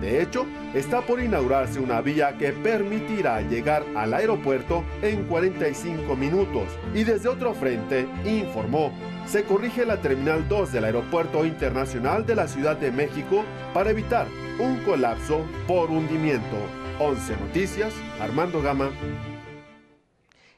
De 0.00 0.20
hecho, 0.20 0.46
está 0.74 1.02
por 1.02 1.20
inaugurarse 1.20 1.78
una 1.78 2.00
vía 2.00 2.36
que 2.36 2.52
permitirá 2.52 3.40
llegar 3.40 3.82
al 3.94 4.12
aeropuerto 4.12 4.84
en 5.02 5.24
45 5.24 6.16
minutos. 6.16 6.68
Y 6.94 7.04
desde 7.04 7.28
otro 7.28 7.54
frente, 7.54 8.06
informó, 8.24 8.92
se 9.26 9.44
corrige 9.44 9.86
la 9.86 10.00
Terminal 10.00 10.46
2 10.48 10.72
del 10.72 10.84
Aeropuerto 10.84 11.46
Internacional 11.46 12.26
de 12.26 12.34
la 12.34 12.48
Ciudad 12.48 12.76
de 12.76 12.92
México 12.92 13.44
para 13.72 13.90
evitar 13.90 14.26
un 14.58 14.78
colapso 14.84 15.46
por 15.66 15.90
hundimiento. 15.90 16.56
11 16.98 17.36
Noticias, 17.36 17.92
Armando 18.20 18.62
Gama. 18.62 18.90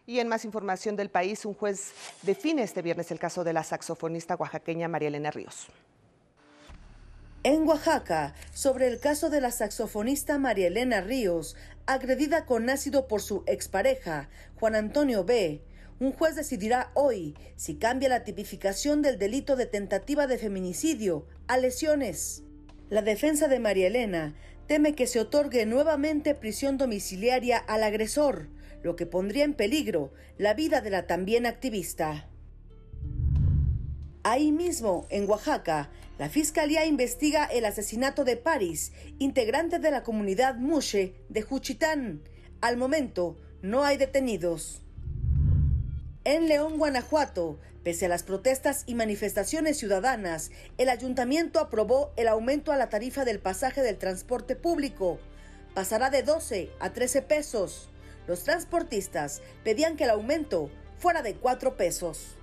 Y 0.06 0.20
en 0.20 0.28
más 0.28 0.44
información 0.44 0.94
del 0.94 1.10
país, 1.10 1.44
un 1.44 1.54
juez 1.54 1.90
define 2.22 2.62
este 2.62 2.80
viernes 2.80 3.10
el 3.10 3.18
caso 3.18 3.42
de 3.42 3.52
la 3.52 3.64
saxofonista 3.64 4.36
oaxaqueña 4.36 4.86
María 4.86 5.08
Elena 5.08 5.32
Ríos. 5.32 5.66
En 7.42 7.66
Oaxaca, 7.66 8.34
sobre 8.52 8.86
el 8.86 9.00
caso 9.00 9.30
de 9.30 9.40
la 9.40 9.50
saxofonista 9.50 10.38
María 10.38 10.68
Elena 10.68 11.00
Ríos, 11.00 11.56
agredida 11.86 12.44
con 12.44 12.70
ácido 12.70 13.08
por 13.08 13.20
su 13.20 13.42
expareja, 13.46 14.28
Juan 14.58 14.76
Antonio 14.76 15.24
B., 15.24 15.62
un 15.98 16.12
juez 16.12 16.36
decidirá 16.36 16.90
hoy 16.94 17.34
si 17.56 17.76
cambia 17.76 18.08
la 18.08 18.22
tipificación 18.22 19.00
del 19.00 19.18
delito 19.18 19.56
de 19.56 19.66
tentativa 19.66 20.26
de 20.26 20.38
feminicidio 20.38 21.26
a 21.48 21.56
lesiones. 21.56 22.42
La 22.90 23.02
defensa 23.02 23.48
de 23.48 23.58
María 23.58 23.86
Elena 23.86 24.34
teme 24.66 24.94
que 24.94 25.06
se 25.06 25.20
otorgue 25.20 25.66
nuevamente 25.66 26.34
prisión 26.34 26.76
domiciliaria 26.76 27.58
al 27.58 27.82
agresor, 27.82 28.48
lo 28.86 28.96
que 28.96 29.04
pondría 29.04 29.44
en 29.44 29.54
peligro 29.54 30.12
la 30.38 30.54
vida 30.54 30.80
de 30.80 30.90
la 30.90 31.06
también 31.06 31.44
activista. 31.44 32.28
Ahí 34.22 34.52
mismo, 34.52 35.06
en 35.10 35.28
Oaxaca, 35.28 35.90
la 36.18 36.28
Fiscalía 36.28 36.86
investiga 36.86 37.44
el 37.46 37.64
asesinato 37.64 38.24
de 38.24 38.36
Paris, 38.36 38.92
integrante 39.18 39.80
de 39.80 39.90
la 39.90 40.02
comunidad 40.02 40.54
Mushe 40.54 41.14
de 41.28 41.42
Juchitán. 41.42 42.22
Al 42.60 42.76
momento, 42.76 43.36
no 43.60 43.84
hay 43.84 43.96
detenidos. 43.96 44.82
En 46.24 46.48
León, 46.48 46.78
Guanajuato, 46.78 47.58
pese 47.82 48.06
a 48.06 48.08
las 48.08 48.22
protestas 48.22 48.84
y 48.86 48.94
manifestaciones 48.94 49.78
ciudadanas, 49.78 50.50
el 50.78 50.88
ayuntamiento 50.88 51.58
aprobó 51.58 52.12
el 52.16 52.28
aumento 52.28 52.70
a 52.72 52.76
la 52.76 52.88
tarifa 52.88 53.24
del 53.24 53.40
pasaje 53.40 53.82
del 53.82 53.98
transporte 53.98 54.54
público. 54.54 55.18
Pasará 55.74 56.08
de 56.08 56.22
12 56.22 56.70
a 56.80 56.92
13 56.92 57.22
pesos. 57.22 57.90
Los 58.26 58.44
transportistas 58.44 59.42
pedían 59.62 59.96
que 59.96 60.04
el 60.04 60.10
aumento 60.10 60.70
fuera 60.98 61.22
de 61.22 61.34
4 61.34 61.76
pesos. 61.76 62.36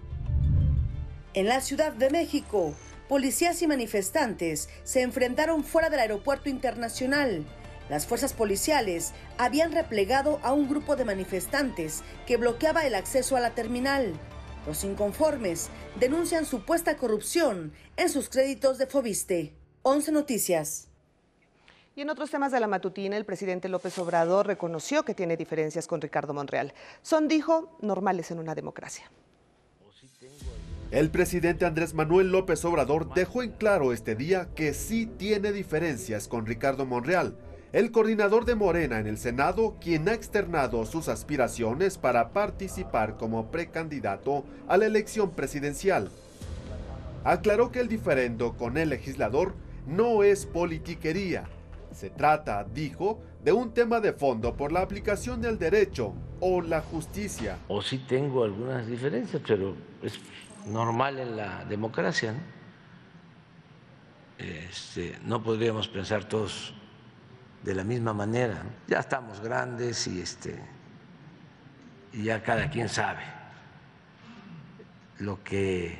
En 1.33 1.47
la 1.47 1.61
Ciudad 1.61 1.91
de 1.93 2.09
México, 2.09 2.73
policías 3.09 3.61
y 3.61 3.67
manifestantes 3.67 4.69
se 4.83 5.01
enfrentaron 5.01 5.63
fuera 5.63 5.89
del 5.89 5.99
aeropuerto 5.99 6.49
internacional. 6.49 7.45
Las 7.89 8.05
fuerzas 8.05 8.33
policiales 8.33 9.11
habían 9.37 9.71
replegado 9.71 10.39
a 10.43 10.53
un 10.53 10.69
grupo 10.69 10.95
de 10.95 11.05
manifestantes 11.05 12.03
que 12.25 12.37
bloqueaba 12.37 12.85
el 12.85 12.95
acceso 12.95 13.35
a 13.35 13.41
la 13.41 13.55
terminal. 13.55 14.13
Los 14.65 14.85
inconformes 14.85 15.69
denuncian 15.99 16.45
supuesta 16.45 16.95
corrupción 16.95 17.73
en 17.97 18.09
sus 18.09 18.29
créditos 18.29 18.77
de 18.77 18.87
Fobiste. 18.87 19.53
11 19.81 20.13
Noticias. 20.13 20.92
Y 21.95 22.01
en 22.01 22.09
otros 22.09 22.31
temas 22.31 22.51
de 22.51 22.59
la 22.59 22.65
matutina, 22.65 23.17
el 23.17 23.25
presidente 23.25 23.69
López 23.69 23.97
Obrador 23.99 24.47
reconoció 24.47 25.03
que 25.03 25.13
tiene 25.13 25.37
diferencias 25.37 25.85
con 25.85 26.01
Ricardo 26.01 26.33
Monreal. 26.33 26.73
Son, 27.03 27.27
dijo, 27.27 27.77
normales 27.81 28.31
en 28.31 28.39
una 28.39 28.55
democracia. 28.55 29.11
El 30.89 31.11
presidente 31.11 31.65
Andrés 31.65 31.93
Manuel 31.93 32.31
López 32.31 32.65
Obrador 32.65 33.13
dejó 33.13 33.43
en 33.43 33.51
claro 33.51 33.93
este 33.93 34.15
día 34.15 34.47
que 34.55 34.73
sí 34.73 35.05
tiene 35.05 35.51
diferencias 35.51 36.27
con 36.27 36.47
Ricardo 36.47 36.85
Monreal, 36.85 37.37
el 37.73 37.91
coordinador 37.91 38.45
de 38.45 38.55
Morena 38.55 38.99
en 38.99 39.07
el 39.07 39.19
Senado, 39.19 39.75
quien 39.79 40.07
ha 40.09 40.13
externado 40.13 40.85
sus 40.85 41.09
aspiraciones 41.09 41.99
para 41.99 42.29
participar 42.29 43.17
como 43.17 43.51
precandidato 43.51 44.45
a 44.67 44.77
la 44.77 44.85
elección 44.87 45.31
presidencial. 45.31 46.09
Aclaró 47.23 47.71
que 47.71 47.79
el 47.79 47.87
diferendo 47.87 48.53
con 48.57 48.77
el 48.77 48.89
legislador 48.89 49.53
no 49.87 50.23
es 50.23 50.45
politiquería. 50.45 51.49
Se 51.93 52.09
trata, 52.09 52.63
dijo, 52.63 53.21
de 53.43 53.51
un 53.51 53.73
tema 53.73 53.99
de 53.99 54.13
fondo 54.13 54.55
por 54.55 54.71
la 54.71 54.81
aplicación 54.81 55.41
del 55.41 55.57
derecho 55.59 56.13
o 56.39 56.61
la 56.61 56.81
justicia. 56.81 57.57
O 57.67 57.81
sí 57.81 57.99
tengo 57.99 58.43
algunas 58.43 58.87
diferencias, 58.87 59.41
pero 59.45 59.75
es 60.01 60.19
normal 60.65 61.19
en 61.19 61.37
la 61.37 61.65
democracia. 61.65 62.33
¿no? 62.33 62.39
Este, 64.37 65.17
no 65.23 65.41
podríamos 65.43 65.87
pensar 65.87 66.25
todos 66.25 66.73
de 67.63 67.75
la 67.75 67.83
misma 67.83 68.13
manera. 68.13 68.63
Ya 68.87 68.99
estamos 68.99 69.39
grandes 69.39 70.07
y, 70.07 70.21
este, 70.21 70.59
y 72.11 72.23
ya 72.23 72.41
cada 72.43 72.69
quien 72.69 72.89
sabe 72.89 73.21
lo 75.19 75.43
que 75.43 75.97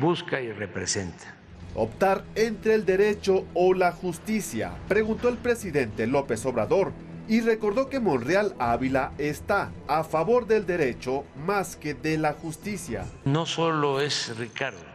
busca 0.00 0.40
y 0.40 0.52
representa. 0.52 1.34
Optar 1.74 2.24
entre 2.34 2.74
el 2.74 2.84
derecho 2.84 3.44
o 3.54 3.74
la 3.74 3.92
justicia, 3.92 4.72
preguntó 4.88 5.28
el 5.28 5.38
presidente 5.38 6.06
López 6.06 6.44
Obrador 6.46 6.92
y 7.26 7.40
recordó 7.40 7.88
que 7.88 8.00
Monreal 8.00 8.54
Ávila 8.58 9.12
está 9.18 9.72
a 9.88 10.04
favor 10.04 10.46
del 10.46 10.66
derecho 10.66 11.24
más 11.36 11.76
que 11.76 11.94
de 11.94 12.18
la 12.18 12.34
justicia. 12.34 13.06
No 13.24 13.46
solo 13.46 14.00
es 14.00 14.36
Ricardo 14.36 14.94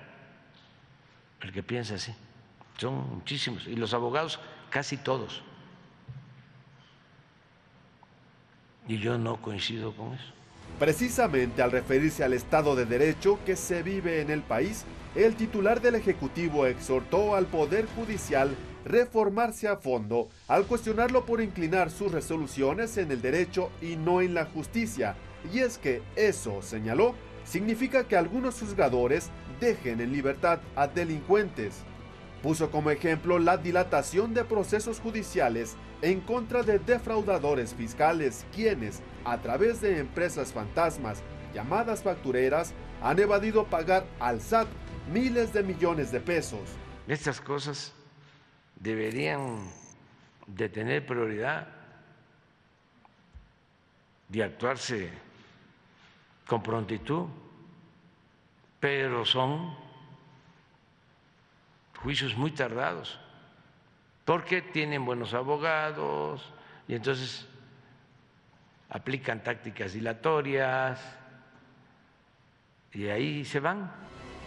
el 1.41 1.53
que 1.53 1.63
piensa 1.63 1.95
así, 1.95 2.13
son 2.77 3.15
muchísimos, 3.15 3.67
y 3.67 3.75
los 3.75 3.93
abogados 3.93 4.39
casi 4.69 4.97
todos. 4.97 5.41
Y 8.87 8.97
yo 8.97 9.17
no 9.17 9.41
coincido 9.41 9.95
con 9.95 10.13
eso. 10.13 10.33
Precisamente 10.79 11.61
al 11.61 11.71
referirse 11.71 12.23
al 12.23 12.33
Estado 12.33 12.75
de 12.75 12.85
Derecho 12.85 13.39
que 13.45 13.55
se 13.55 13.83
vive 13.83 14.21
en 14.21 14.29
el 14.31 14.41
país, 14.41 14.85
el 15.15 15.35
titular 15.35 15.81
del 15.81 15.95
Ejecutivo 15.95 16.65
exhortó 16.67 17.35
al 17.35 17.45
Poder 17.47 17.87
Judicial 17.95 18.55
reformarse 18.85 19.67
a 19.67 19.77
fondo 19.77 20.29
al 20.47 20.65
cuestionarlo 20.65 21.25
por 21.25 21.41
inclinar 21.41 21.89
sus 21.89 22.11
resoluciones 22.11 22.97
en 22.97 23.11
el 23.11 23.21
derecho 23.21 23.71
y 23.81 23.95
no 23.95 24.21
en 24.21 24.33
la 24.33 24.45
justicia. 24.45 25.15
Y 25.53 25.59
es 25.59 25.77
que 25.77 26.01
eso, 26.15 26.61
señaló, 26.61 27.15
significa 27.43 28.07
que 28.07 28.17
algunos 28.17 28.59
juzgadores 28.59 29.29
dejen 29.59 29.99
en 29.99 30.11
libertad 30.11 30.59
a 30.75 30.87
delincuentes. 30.87 31.83
Puso 32.43 32.71
como 32.71 32.91
ejemplo 32.91 33.39
la 33.39 33.57
dilatación 33.57 34.33
de 34.33 34.45
procesos 34.45 34.99
judiciales 34.99 35.75
en 36.01 36.21
contra 36.21 36.63
de 36.63 36.79
defraudadores 36.79 37.73
fiscales 37.73 38.45
quienes, 38.53 39.01
a 39.25 39.39
través 39.39 39.81
de 39.81 39.99
empresas 39.99 40.53
fantasmas 40.53 41.21
llamadas 41.53 42.03
factureras, 42.03 42.73
han 43.01 43.19
evadido 43.19 43.65
pagar 43.65 44.05
al 44.19 44.41
SAT 44.41 44.67
miles 45.11 45.53
de 45.53 45.63
millones 45.63 46.11
de 46.11 46.19
pesos. 46.19 46.61
Estas 47.07 47.41
cosas 47.41 47.93
deberían 48.75 49.69
de 50.47 50.69
tener 50.69 51.05
prioridad 51.05 51.67
de 54.27 54.43
actuarse 54.43 55.11
con 56.45 56.61
prontitud, 56.61 57.27
pero 58.79 59.25
son 59.25 59.75
juicios 62.01 62.35
muy 62.35 62.51
tardados, 62.51 63.19
porque 64.25 64.61
tienen 64.61 65.05
buenos 65.05 65.33
abogados 65.33 66.53
y 66.87 66.95
entonces 66.95 67.47
aplican 68.89 69.43
tácticas 69.43 69.93
dilatorias 69.93 71.18
y 72.93 73.07
ahí 73.07 73.45
se 73.45 73.59
van. 73.59 73.91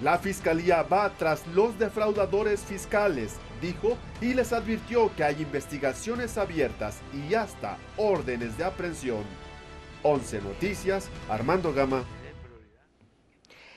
La 0.00 0.18
fiscalía 0.18 0.82
va 0.82 1.10
tras 1.16 1.46
los 1.48 1.78
defraudadores 1.78 2.60
fiscales, 2.60 3.36
dijo, 3.60 3.96
y 4.20 4.34
les 4.34 4.52
advirtió 4.52 5.14
que 5.14 5.22
hay 5.22 5.42
investigaciones 5.42 6.38
abiertas 6.38 7.00
y 7.12 7.34
hasta 7.34 7.76
órdenes 7.96 8.58
de 8.58 8.64
aprehensión. 8.64 9.22
11 10.02 10.42
Noticias, 10.42 11.08
Armando 11.28 11.72
Gama. 11.72 12.02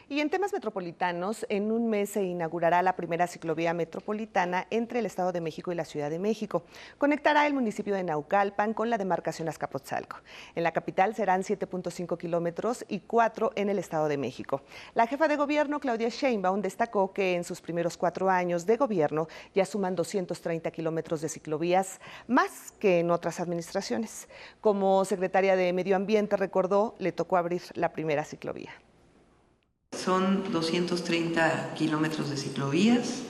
Y 0.08 0.20
en 0.20 0.30
temas 0.30 0.54
metropolitanos, 0.54 1.48
en 1.50 1.72
un 1.72 1.90
mes 1.90 2.12
se 2.12 2.24
inaugurará 2.24 2.84
la 2.84 2.96
primera 2.96 3.26
ciclovía 3.26 3.74
metropolitana 3.74 4.68
entre 4.70 5.00
el 5.00 5.08
Estado 5.08 5.32
de 5.32 5.42
México 5.42 5.72
y 5.72 5.76
la 5.76 5.84
Ciudad 5.84 6.12
de 6.12 6.20
México. 6.20 6.64
Conectará 7.00 7.48
el 7.48 7.56
municipio 7.56 7.96
de 7.96 8.04
Naucalpan 8.04 8.76
con 8.76 8.92
la 8.92 9.00
demarcación 9.00 9.50
Azcapotzalco. 9.50 10.18
En 10.54 10.62
la 10.62 10.74
capital 10.74 11.16
serán 11.16 11.42
7.5 11.42 12.20
kilómetros 12.20 12.86
y 12.88 13.00
4 13.00 13.54
en 13.56 13.70
el 13.70 13.80
Estado 13.80 14.08
de 14.08 14.20
México. 14.20 14.62
La 14.94 15.08
jefa 15.08 15.28
de 15.28 15.38
gobierno, 15.38 15.80
Claudia 15.80 16.10
Sheinbaum, 16.10 16.62
destacó 16.62 17.12
que 17.12 17.34
en 17.34 17.44
sus 17.44 17.60
primeros 17.60 17.98
cuatro 17.98 18.30
años 18.30 18.68
de 18.68 18.78
gobierno 18.78 19.28
ya 19.56 19.66
suman 19.66 19.96
230 19.96 20.70
kilómetros 20.70 21.22
de 21.22 21.30
ciclovías, 21.30 22.00
más 22.28 22.72
que 22.74 23.00
en 23.00 23.10
otras 23.10 23.40
administraciones. 23.40 24.30
Como 24.62 25.04
secretaria 25.04 25.56
de 25.56 25.74
Medio 25.74 25.96
Ambiente, 25.96 26.38
recordó, 26.38 26.94
le 27.00 27.12
tocó 27.12 27.38
abrir 27.38 27.64
la 27.74 27.92
primera 27.92 28.24
ciclovía. 28.24 28.85
Son 30.04 30.52
230 30.52 31.74
kilómetros 31.76 32.30
de 32.30 32.38
ciclovías 32.38 33.22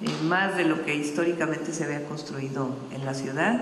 eh, 0.00 0.08
más 0.24 0.56
de 0.56 0.64
lo 0.64 0.84
que 0.84 0.94
históricamente 0.94 1.72
se 1.72 1.84
había 1.84 2.04
construido 2.06 2.76
en 2.92 3.04
la 3.04 3.14
ciudad. 3.14 3.60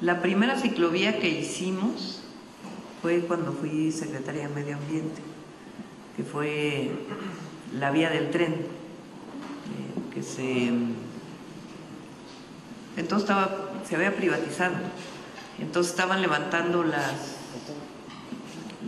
La 0.00 0.20
primera 0.20 0.58
ciclovía 0.58 1.18
que 1.18 1.28
hicimos 1.28 2.22
fue 3.00 3.20
cuando 3.20 3.52
fui 3.52 3.90
secretaria 3.92 4.48
de 4.48 4.54
Medio 4.54 4.76
Ambiente, 4.76 5.22
que 6.16 6.22
fue 6.22 6.90
la 7.78 7.90
vía 7.90 8.10
del 8.10 8.30
tren, 8.30 8.52
eh, 8.52 10.14
que 10.14 10.22
se 10.22 10.70
entonces 12.96 13.28
estaba, 13.28 13.70
se 13.88 13.96
había 13.96 14.14
privatizado. 14.14 14.74
Entonces 15.58 15.92
estaban 15.92 16.20
levantando 16.20 16.82
las, 16.82 17.36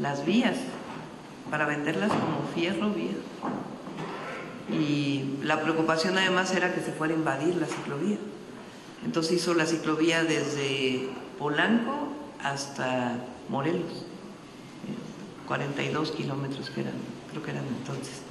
las 0.01 0.25
vías 0.27 0.57
para 1.51 1.67
venderlas 1.67 2.11
como 2.11 2.49
fierro 2.55 2.91
viejo. 2.91 3.21
Y 4.71 5.39
la 5.43 5.61
preocupación 5.61 6.17
además 6.19 6.55
era 6.55 6.75
que 6.75 6.81
se 6.81 6.93
fuera 6.93 7.15
a 7.15 7.17
invadir 7.17 7.57
la 7.57 7.67
ciclovía. 7.67 8.19
Entonces 9.05 9.33
hizo 9.33 9.55
la 9.55 9.67
ciclovía 9.67 10.25
desde 10.25 11.11
Polanco 11.39 12.09
hasta 12.43 13.19
Morelos, 13.49 14.07
42 15.47 16.13
kilómetros 16.13 16.71
que 16.71 16.81
eran, 16.81 16.95
creo 17.31 17.43
que 17.43 17.51
eran 17.51 17.65
entonces 17.67 18.23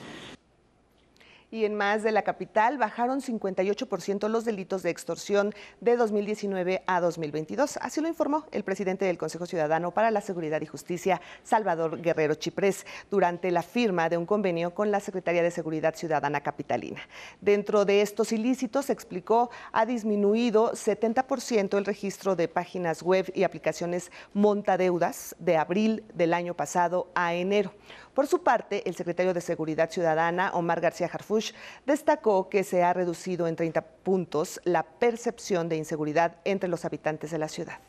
y 1.54 1.66
en 1.66 1.76
más 1.76 2.02
de 2.02 2.12
la 2.12 2.24
capital 2.24 2.80
bajaron 2.80 3.22
58% 3.22 4.28
los 4.28 4.44
delitos 4.44 4.82
de 4.82 4.90
extorsión 4.90 5.54
de 5.82 5.96
2019 5.96 6.82
a 6.88 7.00
2022. 7.00 7.78
Así 7.78 8.02
lo 8.02 8.08
informó 8.08 8.48
el 8.52 8.64
presidente 8.64 9.06
del 9.06 9.20
Consejo 9.20 9.46
Ciudadano 9.46 9.92
para 9.92 10.10
la 10.10 10.22
Seguridad 10.22 10.62
y 10.62 10.66
Justicia, 10.66 11.22
Salvador 11.44 12.02
Guerrero 12.02 12.34
Chiprés, 12.34 12.88
durante 13.12 13.52
la 13.52 13.62
firma 13.62 14.10
de 14.10 14.18
un 14.18 14.26
convenio 14.26 14.74
con 14.74 14.90
la 14.90 15.00
Secretaría 15.00 15.44
de 15.44 15.52
Seguridad 15.52 15.94
Ciudadana 15.94 16.42
Capitalina. 16.42 17.02
Dentro 17.40 17.86
de 17.86 18.02
estos 18.02 18.32
ilícitos, 18.32 18.90
explicó, 18.90 19.52
ha 19.74 19.86
disminuido 19.86 20.72
70% 20.72 21.78
el 21.78 21.86
registro 21.86 22.36
de 22.36 22.48
páginas 22.48 23.04
web 23.04 23.32
y 23.36 23.44
aplicaciones 23.44 24.12
montadeudas 24.34 25.36
de 25.38 25.58
abril 25.58 26.04
del 26.16 26.34
año 26.34 26.56
pasado 26.56 27.12
a 27.14 27.36
enero. 27.36 27.74
Por 28.14 28.28
su 28.28 28.44
parte, 28.44 28.88
el 28.88 28.96
secretario 28.96 29.34
de 29.34 29.42
Seguridad 29.42 29.90
Ciudadana, 29.90 30.52
Omar 30.54 30.82
García 30.82 31.10
Harfush, 31.12 31.52
destacó 31.88 32.48
que 32.48 32.64
se 32.64 32.84
ha 32.84 32.94
reducido 32.94 33.48
en 33.48 33.56
30 33.56 33.82
puntos 33.82 34.62
la 34.66 34.84
percepción 34.84 35.68
de 35.68 35.78
inseguridad 35.78 36.36
entre 36.46 36.70
los 36.70 36.86
habitantes 36.86 37.32
de 37.32 37.40
la 37.40 37.48
ciudad. 37.48 37.80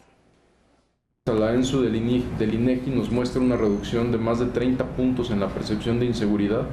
La 1.26 1.52
ENSU 1.52 1.82
del 1.82 1.96
INEGI 1.96 2.90
nos 2.90 3.10
muestra 3.10 3.40
una 3.40 3.56
reducción 3.56 4.12
de 4.12 4.18
más 4.18 4.38
de 4.38 4.46
30 4.46 4.84
puntos 4.96 5.30
en 5.30 5.40
la 5.40 5.48
percepción 5.48 6.00
de 6.00 6.06
inseguridad 6.06 6.66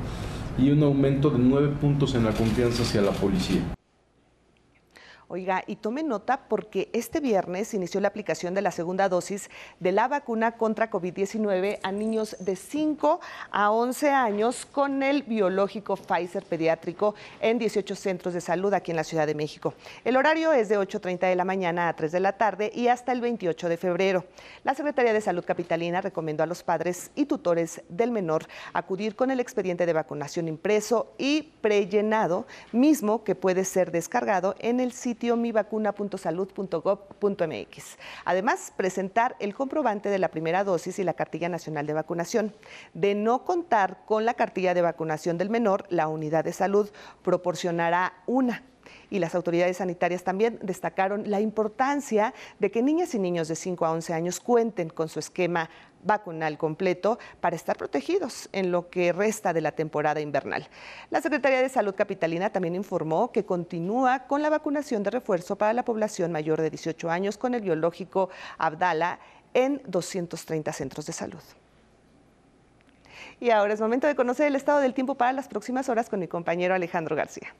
y 0.57 0.71
un 0.71 0.83
aumento 0.83 1.29
de 1.29 1.39
9 1.39 1.75
puntos 1.79 2.15
en 2.15 2.23
la 2.23 2.31
confianza 2.31 2.83
hacia 2.83 3.01
la 3.01 3.11
policía. 3.11 3.61
Oiga, 5.33 5.63
y 5.65 5.77
tome 5.77 6.03
nota 6.03 6.41
porque 6.49 6.89
este 6.91 7.21
viernes 7.21 7.73
inició 7.73 8.01
la 8.01 8.09
aplicación 8.09 8.53
de 8.53 8.61
la 8.61 8.69
segunda 8.69 9.07
dosis 9.07 9.49
de 9.79 9.93
la 9.93 10.09
vacuna 10.09 10.57
contra 10.57 10.91
COVID-19 10.91 11.79
a 11.81 11.91
niños 11.93 12.35
de 12.41 12.57
5 12.57 13.21
a 13.49 13.71
11 13.71 14.09
años 14.09 14.65
con 14.65 15.01
el 15.03 15.23
biológico 15.23 15.95
Pfizer 15.95 16.43
pediátrico 16.43 17.15
en 17.39 17.59
18 17.59 17.95
centros 17.95 18.33
de 18.33 18.41
salud 18.41 18.73
aquí 18.73 18.91
en 18.91 18.97
la 18.97 19.05
Ciudad 19.05 19.25
de 19.25 19.33
México. 19.33 19.73
El 20.03 20.17
horario 20.17 20.51
es 20.51 20.67
de 20.67 20.77
8.30 20.77 21.19
de 21.19 21.35
la 21.37 21.45
mañana 21.45 21.87
a 21.87 21.95
3 21.95 22.11
de 22.11 22.19
la 22.19 22.33
tarde 22.33 22.69
y 22.75 22.89
hasta 22.89 23.13
el 23.13 23.21
28 23.21 23.69
de 23.69 23.77
febrero. 23.77 24.25
La 24.65 24.75
Secretaría 24.75 25.13
de 25.13 25.21
Salud 25.21 25.45
Capitalina 25.45 26.01
recomendó 26.01 26.43
a 26.43 26.45
los 26.45 26.61
padres 26.61 27.09
y 27.15 27.23
tutores 27.23 27.81
del 27.87 28.11
menor 28.11 28.47
acudir 28.73 29.15
con 29.15 29.31
el 29.31 29.39
expediente 29.39 29.85
de 29.85 29.93
vacunación 29.93 30.49
impreso 30.49 31.13
y 31.17 31.53
prellenado, 31.61 32.47
mismo 32.73 33.23
que 33.23 33.35
puede 33.35 33.63
ser 33.63 33.91
descargado 33.91 34.55
en 34.59 34.81
el 34.81 34.91
sitio 34.91 35.20
mivacuna.salud.gov.mx. 35.21 37.97
Además, 38.25 38.73
presentar 38.75 39.35
el 39.39 39.53
comprobante 39.53 40.09
de 40.09 40.19
la 40.19 40.29
primera 40.29 40.63
dosis 40.63 40.99
y 40.99 41.03
la 41.03 41.13
cartilla 41.13 41.49
nacional 41.49 41.87
de 41.87 41.93
vacunación. 41.93 42.53
De 42.93 43.15
no 43.15 43.45
contar 43.45 44.03
con 44.05 44.25
la 44.25 44.33
cartilla 44.33 44.73
de 44.73 44.81
vacunación 44.81 45.37
del 45.37 45.49
menor, 45.49 45.85
la 45.89 46.07
unidad 46.07 46.43
de 46.43 46.53
salud 46.53 46.89
proporcionará 47.23 48.13
una 48.25 48.63
y 49.09 49.19
las 49.19 49.35
autoridades 49.35 49.77
sanitarias 49.77 50.23
también 50.23 50.59
destacaron 50.61 51.29
la 51.29 51.41
importancia 51.41 52.33
de 52.59 52.71
que 52.71 52.81
niñas 52.81 53.13
y 53.13 53.19
niños 53.19 53.47
de 53.47 53.55
5 53.55 53.85
a 53.85 53.91
11 53.91 54.13
años 54.13 54.39
cuenten 54.39 54.89
con 54.89 55.09
su 55.09 55.19
esquema 55.19 55.69
vacunal 56.03 56.57
completo 56.57 57.19
para 57.39 57.55
estar 57.55 57.77
protegidos 57.77 58.49
en 58.51 58.71
lo 58.71 58.89
que 58.89 59.13
resta 59.13 59.53
de 59.53 59.61
la 59.61 59.71
temporada 59.71 60.19
invernal. 60.19 60.67
La 61.09 61.21
Secretaría 61.21 61.61
de 61.61 61.69
Salud 61.69 61.95
Capitalina 61.95 62.49
también 62.49 62.75
informó 62.75 63.31
que 63.31 63.45
continúa 63.45 64.27
con 64.27 64.41
la 64.41 64.49
vacunación 64.49 65.03
de 65.03 65.11
refuerzo 65.11 65.57
para 65.57 65.73
la 65.73 65.85
población 65.85 66.31
mayor 66.31 66.61
de 66.61 66.69
18 66.69 67.09
años 67.09 67.37
con 67.37 67.53
el 67.53 67.61
biológico 67.61 68.29
Abdala 68.57 69.19
en 69.53 69.81
230 69.85 70.73
centros 70.73 71.05
de 71.05 71.13
salud. 71.13 71.43
Y 73.39 73.49
ahora 73.49 73.73
es 73.73 73.81
momento 73.81 74.07
de 74.07 74.15
conocer 74.15 74.47
el 74.47 74.55
estado 74.55 74.79
del 74.79 74.93
tiempo 74.93 75.15
para 75.15 75.33
las 75.33 75.47
próximas 75.47 75.89
horas 75.89 76.09
con 76.09 76.19
mi 76.19 76.27
compañero 76.27 76.73
Alejandro 76.73 77.15
García. 77.15 77.53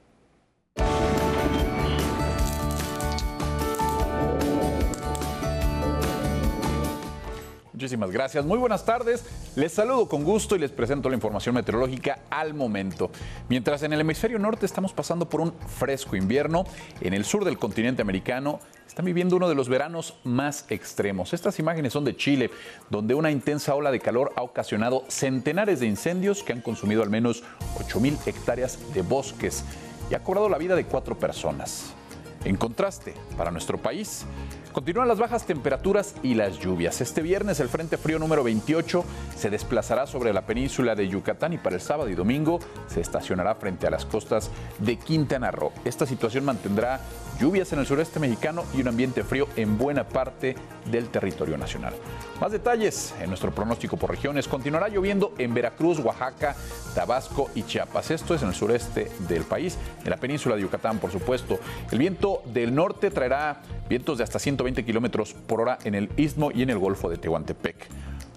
Muchísimas 7.81 8.11
gracias. 8.11 8.45
Muy 8.45 8.59
buenas 8.59 8.85
tardes. 8.85 9.25
Les 9.55 9.71
saludo 9.71 10.07
con 10.07 10.23
gusto 10.23 10.55
y 10.55 10.59
les 10.59 10.69
presento 10.69 11.09
la 11.09 11.15
información 11.15 11.55
meteorológica 11.55 12.19
al 12.29 12.53
momento. 12.53 13.09
Mientras 13.49 13.81
en 13.81 13.91
el 13.91 14.01
hemisferio 14.01 14.37
norte 14.37 14.67
estamos 14.67 14.93
pasando 14.93 15.27
por 15.27 15.41
un 15.41 15.51
fresco 15.79 16.15
invierno, 16.15 16.63
en 16.99 17.15
el 17.15 17.25
sur 17.25 17.43
del 17.43 17.57
continente 17.57 18.03
americano 18.03 18.59
están 18.87 19.05
viviendo 19.05 19.35
uno 19.35 19.49
de 19.49 19.55
los 19.55 19.67
veranos 19.67 20.13
más 20.23 20.65
extremos. 20.69 21.33
Estas 21.33 21.57
imágenes 21.57 21.93
son 21.93 22.05
de 22.05 22.15
Chile, 22.15 22.51
donde 22.91 23.15
una 23.15 23.31
intensa 23.31 23.73
ola 23.73 23.89
de 23.89 23.99
calor 23.99 24.31
ha 24.35 24.43
ocasionado 24.43 25.03
centenares 25.07 25.79
de 25.79 25.87
incendios 25.87 26.43
que 26.43 26.53
han 26.53 26.61
consumido 26.61 27.01
al 27.01 27.09
menos 27.09 27.43
8.000 27.79 28.27
hectáreas 28.27 28.77
de 28.93 29.01
bosques 29.01 29.63
y 30.11 30.13
ha 30.13 30.19
cobrado 30.19 30.49
la 30.49 30.59
vida 30.59 30.75
de 30.75 30.85
cuatro 30.85 31.17
personas. 31.17 31.95
En 32.43 32.55
contraste, 32.55 33.13
para 33.37 33.51
nuestro 33.51 33.77
país, 33.77 34.25
continúan 34.71 35.07
las 35.07 35.19
bajas 35.19 35.45
temperaturas 35.45 36.15
y 36.23 36.33
las 36.33 36.57
lluvias. 36.57 36.99
Este 36.99 37.21
viernes 37.21 37.59
el 37.59 37.69
Frente 37.69 37.97
Frío 37.97 38.17
número 38.17 38.43
28 38.43 39.03
se 39.37 39.51
desplazará 39.51 40.07
sobre 40.07 40.33
la 40.33 40.47
península 40.47 40.95
de 40.95 41.07
Yucatán 41.07 41.53
y 41.53 41.59
para 41.59 41.75
el 41.75 41.81
sábado 41.81 42.09
y 42.09 42.15
domingo 42.15 42.59
se 42.87 42.99
estacionará 42.99 43.53
frente 43.55 43.85
a 43.85 43.91
las 43.91 44.05
costas 44.05 44.49
de 44.79 44.97
Quintana 44.97 45.51
Roo. 45.51 45.71
Esta 45.85 46.07
situación 46.07 46.43
mantendrá 46.43 46.99
lluvias 47.39 47.73
en 47.73 47.79
el 47.79 47.85
sureste 47.85 48.19
mexicano 48.19 48.63
y 48.75 48.81
un 48.81 48.87
ambiente 48.87 49.23
frío 49.23 49.47
en 49.55 49.77
buena 49.77 50.07
parte 50.07 50.55
del 50.89 51.09
territorio 51.09 51.57
nacional. 51.57 51.93
Más 52.39 52.51
detalles 52.51 53.13
en 53.21 53.29
nuestro 53.29 53.51
pronóstico 53.51 53.97
por 53.97 54.09
regiones. 54.09 54.47
Continuará 54.47 54.89
lloviendo 54.89 55.33
en 55.37 55.53
Veracruz, 55.53 55.99
Oaxaca, 55.99 56.55
Tabasco 56.95 57.49
y 57.53 57.63
Chiapas. 57.63 58.09
Esto 58.11 58.33
es 58.33 58.41
en 58.41 58.49
el 58.49 58.55
sureste 58.55 59.11
del 59.27 59.43
país, 59.43 59.77
en 60.03 60.09
la 60.09 60.17
península 60.17 60.55
de 60.55 60.61
Yucatán, 60.61 60.99
por 60.99 61.11
supuesto. 61.11 61.59
El 61.91 61.99
viento 61.99 62.30
del 62.45 62.73
norte 62.73 63.11
traerá 63.11 63.61
vientos 63.89 64.17
de 64.17 64.23
hasta 64.23 64.39
120 64.39 64.85
kilómetros 64.85 65.33
por 65.33 65.61
hora 65.61 65.77
en 65.83 65.95
el 65.95 66.09
istmo 66.17 66.51
y 66.51 66.61
en 66.61 66.69
el 66.69 66.79
golfo 66.79 67.09
de 67.09 67.17
Tehuantepec. 67.17 67.89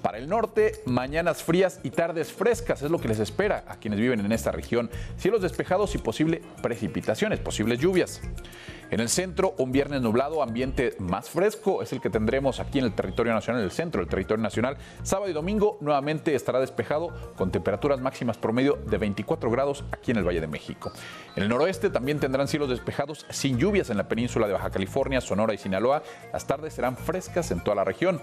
Para 0.05 0.19
el 0.19 0.29
norte, 0.29 0.83
mañanas 0.85 1.43
frías 1.43 1.81
y 1.83 1.89
tardes 1.89 2.31
frescas 2.31 2.83
es 2.83 2.91
lo 2.91 2.99
que 2.99 3.09
les 3.09 3.21
espera 3.21 3.65
a 3.67 3.77
quienes 3.77 3.99
viven 3.99 4.21
en 4.21 4.33
esta 4.33 4.53
región. 4.53 4.91
Cielos 5.17 5.41
despejados 5.41 5.95
y 5.95 5.99
posible 5.99 6.43
precipitaciones, 6.61 7.41
posibles 7.41 7.79
lluvias. 7.79 8.21
En 8.91 9.01
el 9.01 9.09
centro, 9.09 9.55
un 9.57 9.73
viernes 9.73 10.03
nublado, 10.03 10.43
ambiente 10.43 10.95
más 10.99 11.31
fresco, 11.31 11.81
es 11.81 11.91
el 11.95 12.03
que 12.03 12.11
tendremos 12.11 12.61
aquí 12.61 12.81
en 12.81 12.85
el 12.85 12.95
territorio 12.95 13.33
nacional, 13.33 13.63
en 13.63 13.65
el 13.65 13.71
centro 13.71 14.03
del 14.03 14.11
territorio 14.11 14.43
nacional. 14.43 14.77
Sábado 15.03 15.31
y 15.31 15.33
domingo 15.33 15.79
nuevamente 15.81 16.35
estará 16.35 16.61
despejado 16.61 17.09
con 17.35 17.51
temperaturas 17.51 17.99
máximas 17.99 18.37
promedio 18.37 18.77
de 18.85 18.99
24 18.99 19.51
grados 19.51 19.85
aquí 19.91 20.11
en 20.11 20.19
el 20.19 20.25
Valle 20.25 20.43
de 20.43 20.49
México. 20.49 20.93
En 21.35 21.45
el 21.45 21.49
noroeste 21.49 21.89
también 21.89 22.21
tendrán 22.21 22.47
cielos 22.47 22.69
despejados 22.69 23.25
sin 23.31 23.57
lluvias 23.57 23.89
en 23.89 23.97
la 23.97 24.07
península 24.07 24.47
de 24.47 24.53
Baja 24.53 24.69
California, 24.69 25.23
Sonora 25.23 25.55
y 25.55 25.59
Sinaloa. 25.59 26.03
Las 26.31 26.47
tardes 26.47 26.75
serán 26.75 26.95
frescas 26.95 27.51
en 27.53 27.65
toda 27.65 27.77
la 27.77 27.85
región. 27.85 28.21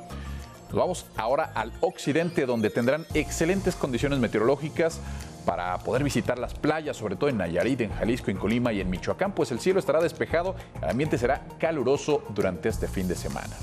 Vamos 0.73 1.05
ahora 1.17 1.51
al 1.55 1.71
occidente 1.81 2.45
donde 2.45 2.69
tendrán 2.69 3.05
excelentes 3.13 3.75
condiciones 3.75 4.19
meteorológicas 4.19 4.99
para 5.45 5.77
poder 5.79 6.03
visitar 6.03 6.37
las 6.37 6.53
playas, 6.53 6.97
sobre 6.97 7.15
todo 7.15 7.29
en 7.29 7.37
Nayarit, 7.37 7.81
en 7.81 7.91
Jalisco, 7.91 8.31
en 8.31 8.37
Colima 8.37 8.71
y 8.73 8.79
en 8.79 8.89
Michoacán, 8.89 9.33
pues 9.33 9.51
el 9.51 9.59
cielo 9.59 9.79
estará 9.79 9.99
despejado, 9.99 10.55
el 10.81 10.89
ambiente 10.89 11.17
será 11.17 11.41
caluroso 11.59 12.23
durante 12.29 12.69
este 12.69 12.87
fin 12.87 13.07
de 13.07 13.15
semana. 13.15 13.55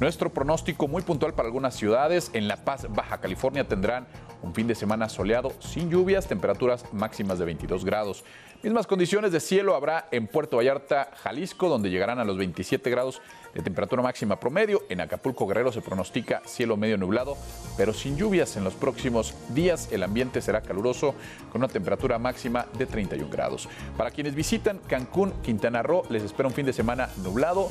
Nuestro 0.00 0.30
pronóstico 0.30 0.88
muy 0.88 1.02
puntual 1.02 1.34
para 1.34 1.48
algunas 1.48 1.74
ciudades. 1.74 2.30
En 2.32 2.48
La 2.48 2.56
Paz, 2.56 2.86
Baja 2.88 3.18
California, 3.18 3.68
tendrán 3.68 4.06
un 4.42 4.54
fin 4.54 4.66
de 4.66 4.74
semana 4.74 5.08
soleado 5.08 5.52
sin 5.60 5.90
lluvias, 5.90 6.26
temperaturas 6.26 6.84
máximas 6.92 7.38
de 7.38 7.44
22 7.44 7.84
grados. 7.84 8.24
Mismas 8.62 8.86
condiciones 8.86 9.32
de 9.32 9.40
cielo 9.40 9.74
habrá 9.74 10.08
en 10.10 10.26
Puerto 10.26 10.58
Vallarta, 10.58 11.10
Jalisco, 11.22 11.70
donde 11.70 11.88
llegarán 11.88 12.18
a 12.18 12.24
los 12.24 12.36
27 12.36 12.90
grados 12.90 13.22
de 13.54 13.62
temperatura 13.62 14.02
máxima 14.02 14.38
promedio. 14.38 14.82
En 14.90 15.00
Acapulco 15.00 15.46
Guerrero 15.46 15.72
se 15.72 15.80
pronostica 15.80 16.42
cielo 16.44 16.76
medio 16.76 16.98
nublado, 16.98 17.38
pero 17.78 17.94
sin 17.94 18.18
lluvias 18.18 18.58
en 18.58 18.64
los 18.64 18.74
próximos 18.74 19.34
días. 19.54 19.90
El 19.92 20.02
ambiente 20.02 20.42
será 20.42 20.60
caluroso 20.60 21.14
con 21.50 21.62
una 21.62 21.68
temperatura 21.68 22.18
máxima 22.18 22.66
de 22.76 22.84
31 22.84 23.30
grados. 23.30 23.66
Para 23.96 24.10
quienes 24.10 24.34
visitan 24.34 24.78
Cancún, 24.86 25.32
Quintana 25.42 25.82
Roo, 25.82 26.02
les 26.10 26.22
espera 26.22 26.48
un 26.48 26.54
fin 26.54 26.66
de 26.66 26.74
semana 26.74 27.08
nublado 27.22 27.70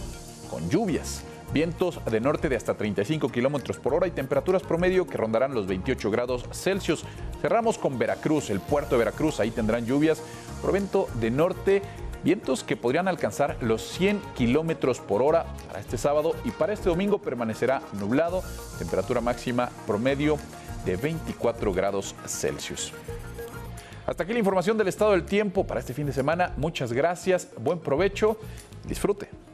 con 0.50 0.70
lluvias. 0.72 1.24
Vientos 1.54 2.00
de 2.10 2.20
norte 2.20 2.48
de 2.48 2.56
hasta 2.56 2.76
35 2.76 3.30
kilómetros 3.30 3.78
por 3.78 3.94
hora 3.94 4.08
y 4.08 4.12
temperaturas 4.12 4.62
promedio 4.62 5.08
que 5.08 5.18
rondarán 5.18 5.54
los 5.54 5.66
28 5.66 6.12
grados 6.12 6.46
Celsius. 6.52 7.04
Cerramos 7.42 7.78
con 7.78 7.98
Veracruz, 7.98 8.50
el 8.50 8.60
puerto 8.60 8.92
de 8.96 9.00
Veracruz. 9.00 9.40
Ahí 9.40 9.52
tendrán 9.52 9.86
lluvias 9.86 10.22
por 10.62 10.72
viento 10.72 11.08
de 11.20 11.32
norte 11.32 11.82
Vientos 12.24 12.66
que 12.66 12.76
podrían 12.76 13.08
alcanzar 13.08 13.58
los 13.62 13.82
100 13.82 14.22
kilómetros 14.36 15.00
por 15.00 15.22
hora 15.22 15.46
para 15.68 15.80
este 15.80 15.98
sábado 15.98 16.36
y 16.44 16.52
para 16.52 16.74
este 16.74 16.90
domingo 16.90 17.20
permanecerá 17.20 17.82
nublado, 17.94 18.44
temperatura 18.78 19.22
máxima 19.22 19.70
promedio 19.88 20.38
de 20.86 20.98
24 20.98 21.72
grados 21.72 22.16
Celsius. 22.26 22.92
Hasta 24.06 24.24
aquí 24.24 24.34
la 24.34 24.40
información 24.40 24.78
del 24.78 24.90
estado 24.90 25.12
del 25.12 25.24
tiempo 25.24 25.66
para 25.66 25.80
este 25.80 25.94
fin 25.94 26.08
de 26.08 26.14
semana. 26.14 26.54
Muchas 26.58 26.92
gracias, 26.92 27.48
buen 27.58 27.80
provecho, 27.80 28.38
disfrute. 28.86 29.49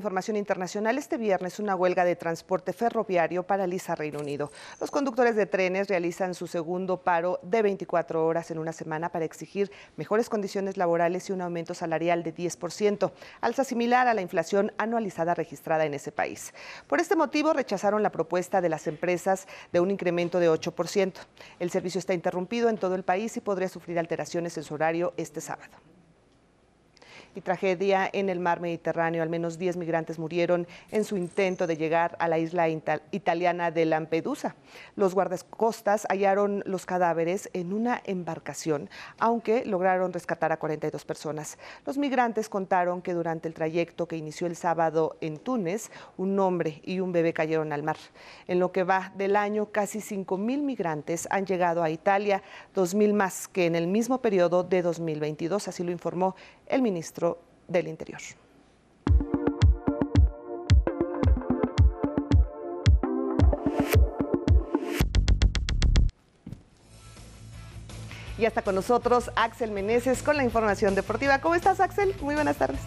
Información 0.00 0.38
internacional. 0.38 0.96
Este 0.96 1.18
viernes 1.18 1.58
una 1.58 1.74
huelga 1.74 2.06
de 2.06 2.16
transporte 2.16 2.72
ferroviario 2.72 3.42
paraliza 3.42 3.94
Reino 3.94 4.20
Unido. 4.20 4.50
Los 4.80 4.90
conductores 4.90 5.36
de 5.36 5.44
trenes 5.44 5.88
realizan 5.88 6.32
su 6.32 6.46
segundo 6.46 7.02
paro 7.02 7.38
de 7.42 7.60
24 7.60 8.26
horas 8.26 8.50
en 8.50 8.58
una 8.58 8.72
semana 8.72 9.12
para 9.12 9.26
exigir 9.26 9.70
mejores 9.98 10.30
condiciones 10.30 10.78
laborales 10.78 11.28
y 11.28 11.32
un 11.34 11.42
aumento 11.42 11.74
salarial 11.74 12.22
de 12.22 12.34
10%, 12.34 13.12
alza 13.42 13.62
similar 13.62 14.08
a 14.08 14.14
la 14.14 14.22
inflación 14.22 14.72
anualizada 14.78 15.34
registrada 15.34 15.84
en 15.84 15.92
ese 15.92 16.12
país. 16.12 16.54
Por 16.86 16.98
este 16.98 17.14
motivo 17.14 17.52
rechazaron 17.52 18.02
la 18.02 18.10
propuesta 18.10 18.62
de 18.62 18.70
las 18.70 18.86
empresas 18.86 19.46
de 19.70 19.80
un 19.80 19.90
incremento 19.90 20.40
de 20.40 20.50
8%. 20.50 21.12
El 21.58 21.70
servicio 21.70 21.98
está 21.98 22.14
interrumpido 22.14 22.70
en 22.70 22.78
todo 22.78 22.94
el 22.94 23.02
país 23.02 23.36
y 23.36 23.40
podría 23.40 23.68
sufrir 23.68 23.98
alteraciones 23.98 24.56
en 24.56 24.62
su 24.62 24.72
horario 24.72 25.12
este 25.18 25.42
sábado 25.42 25.76
y 27.34 27.40
tragedia 27.40 28.08
en 28.12 28.28
el 28.28 28.40
mar 28.40 28.60
Mediterráneo. 28.60 29.22
Al 29.22 29.28
menos 29.28 29.58
10 29.58 29.76
migrantes 29.76 30.18
murieron 30.18 30.66
en 30.90 31.04
su 31.04 31.16
intento 31.16 31.66
de 31.66 31.76
llegar 31.76 32.16
a 32.18 32.28
la 32.28 32.38
isla 32.38 32.68
italiana 32.68 33.70
de 33.70 33.84
Lampedusa. 33.84 34.54
Los 34.96 35.14
guardacostas 35.14 36.06
hallaron 36.08 36.62
los 36.66 36.86
cadáveres 36.86 37.50
en 37.52 37.72
una 37.72 38.00
embarcación, 38.04 38.90
aunque 39.18 39.64
lograron 39.64 40.12
rescatar 40.12 40.52
a 40.52 40.58
42 40.58 41.04
personas. 41.04 41.58
Los 41.86 41.98
migrantes 41.98 42.48
contaron 42.48 43.02
que 43.02 43.14
durante 43.14 43.48
el 43.48 43.54
trayecto 43.54 44.06
que 44.06 44.16
inició 44.16 44.46
el 44.46 44.56
sábado 44.56 45.16
en 45.20 45.38
Túnez, 45.38 45.90
un 46.16 46.38
hombre 46.38 46.80
y 46.84 47.00
un 47.00 47.12
bebé 47.12 47.32
cayeron 47.32 47.72
al 47.72 47.82
mar. 47.82 47.96
En 48.46 48.58
lo 48.58 48.72
que 48.72 48.82
va 48.82 49.12
del 49.16 49.36
año, 49.36 49.66
casi 49.66 50.00
5.000 50.00 50.62
migrantes 50.62 51.28
han 51.30 51.46
llegado 51.46 51.82
a 51.82 51.90
Italia, 51.90 52.42
2.000 52.74 53.12
más 53.12 53.48
que 53.48 53.66
en 53.66 53.76
el 53.76 53.86
mismo 53.86 54.20
periodo 54.20 54.64
de 54.64 54.82
2022, 54.82 55.68
así 55.68 55.84
lo 55.84 55.92
informó 55.92 56.34
el 56.66 56.82
ministro 56.82 57.19
del 57.70 57.88
Interior. 57.88 58.20
Y 68.36 68.46
hasta 68.46 68.62
con 68.62 68.74
nosotros 68.74 69.30
Axel 69.36 69.70
Meneses 69.70 70.22
con 70.22 70.36
la 70.36 70.44
información 70.44 70.94
deportiva. 70.94 71.40
¿Cómo 71.40 71.54
estás, 71.54 71.78
Axel? 71.78 72.14
Muy 72.22 72.34
buenas 72.34 72.56
tardes. 72.56 72.80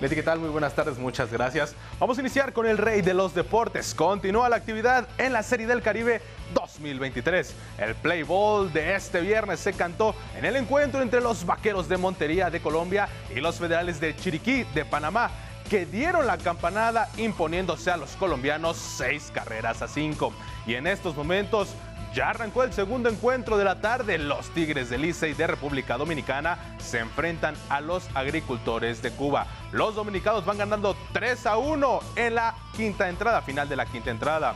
Leti, 0.00 0.14
¿qué 0.16 0.22
tal? 0.22 0.40
Muy 0.40 0.50
buenas 0.50 0.74
tardes, 0.74 0.98
muchas 0.98 1.30
gracias. 1.30 1.74
Vamos 2.00 2.18
a 2.18 2.20
iniciar 2.22 2.52
con 2.52 2.66
el 2.66 2.78
rey 2.78 3.02
de 3.02 3.14
los 3.14 3.34
deportes. 3.34 3.94
Continúa 3.94 4.48
la 4.48 4.56
actividad 4.56 5.08
en 5.18 5.32
la 5.32 5.44
Serie 5.44 5.66
del 5.66 5.82
Caribe 5.82 6.20
2023. 6.54 7.54
El 7.78 7.94
play 7.96 8.22
ball 8.22 8.72
de 8.72 8.94
este 8.94 9.20
viernes 9.20 9.60
se 9.60 9.72
cantó 9.72 10.14
en 10.36 10.44
el 10.44 10.56
encuentro 10.56 11.02
entre 11.02 11.20
los 11.20 11.46
Vaqueros 11.46 11.88
de 11.88 11.96
Montería 11.96 12.50
de 12.50 12.60
Colombia 12.60 13.08
y 13.34 13.40
los 13.40 13.56
Federales 13.56 14.00
de 14.00 14.16
Chiriquí 14.16 14.64
de 14.74 14.84
Panamá 14.84 15.30
que 15.68 15.86
dieron 15.86 16.26
la 16.26 16.38
campanada 16.38 17.08
imponiéndose 17.16 17.90
a 17.90 17.96
los 17.96 18.10
colombianos 18.16 18.76
seis 18.76 19.30
carreras 19.32 19.80
a 19.80 19.88
cinco. 19.88 20.32
Y 20.66 20.74
en 20.74 20.86
estos 20.86 21.16
momentos 21.16 21.74
ya 22.14 22.28
arrancó 22.28 22.62
el 22.62 22.72
segundo 22.72 23.08
encuentro 23.08 23.56
de 23.56 23.64
la 23.64 23.80
tarde. 23.80 24.18
Los 24.18 24.50
Tigres 24.50 24.90
de 24.90 24.98
Licey 24.98 25.32
de 25.32 25.46
República 25.46 25.96
Dominicana 25.96 26.58
se 26.78 26.98
enfrentan 26.98 27.54
a 27.70 27.80
los 27.80 28.06
agricultores 28.14 29.00
de 29.00 29.12
Cuba. 29.12 29.46
Los 29.72 29.94
dominicanos 29.94 30.44
van 30.44 30.58
ganando 30.58 30.94
3 31.12 31.46
a 31.46 31.56
1 31.56 32.00
en 32.16 32.34
la 32.34 32.54
quinta 32.76 33.08
entrada, 33.08 33.40
final 33.40 33.68
de 33.68 33.76
la 33.76 33.86
quinta 33.86 34.10
entrada. 34.10 34.54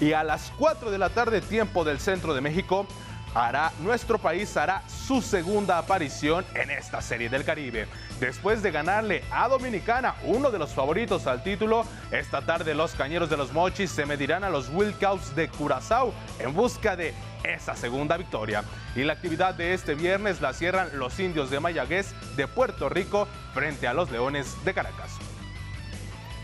Y 0.00 0.12
a 0.12 0.22
las 0.22 0.52
4 0.58 0.90
de 0.90 0.98
la 0.98 1.10
tarde, 1.10 1.40
tiempo 1.40 1.84
del 1.84 1.98
centro 1.98 2.34
de 2.34 2.40
México, 2.40 2.86
hará, 3.34 3.72
nuestro 3.80 4.18
país 4.18 4.56
hará 4.56 4.82
su 4.88 5.22
segunda 5.22 5.78
aparición 5.78 6.44
en 6.54 6.70
esta 6.70 7.00
serie 7.00 7.28
del 7.28 7.44
Caribe. 7.44 7.88
Después 8.20 8.62
de 8.62 8.70
ganarle 8.70 9.24
a 9.30 9.48
Dominicana, 9.48 10.14
uno 10.24 10.50
de 10.50 10.58
los 10.58 10.72
favoritos 10.72 11.26
al 11.26 11.42
título, 11.42 11.84
esta 12.10 12.42
tarde 12.42 12.74
los 12.74 12.92
Cañeros 12.92 13.30
de 13.30 13.36
los 13.36 13.52
Mochis 13.52 13.90
se 13.90 14.06
medirán 14.06 14.44
a 14.44 14.50
los 14.50 14.68
Wilcows 14.70 15.34
de 15.34 15.48
Curazao 15.48 16.12
en 16.38 16.54
busca 16.54 16.96
de 16.96 17.14
esa 17.44 17.74
segunda 17.74 18.16
victoria. 18.16 18.64
Y 18.94 19.04
la 19.04 19.14
actividad 19.14 19.54
de 19.54 19.74
este 19.74 19.94
viernes 19.94 20.40
la 20.40 20.52
cierran 20.52 20.90
los 20.98 21.18
indios 21.18 21.50
de 21.50 21.60
Mayagüez 21.60 22.14
de 22.36 22.46
Puerto 22.46 22.88
Rico 22.88 23.28
frente 23.54 23.86
a 23.86 23.94
los 23.94 24.10
Leones 24.10 24.64
de 24.64 24.74
Caracas. 24.74 25.17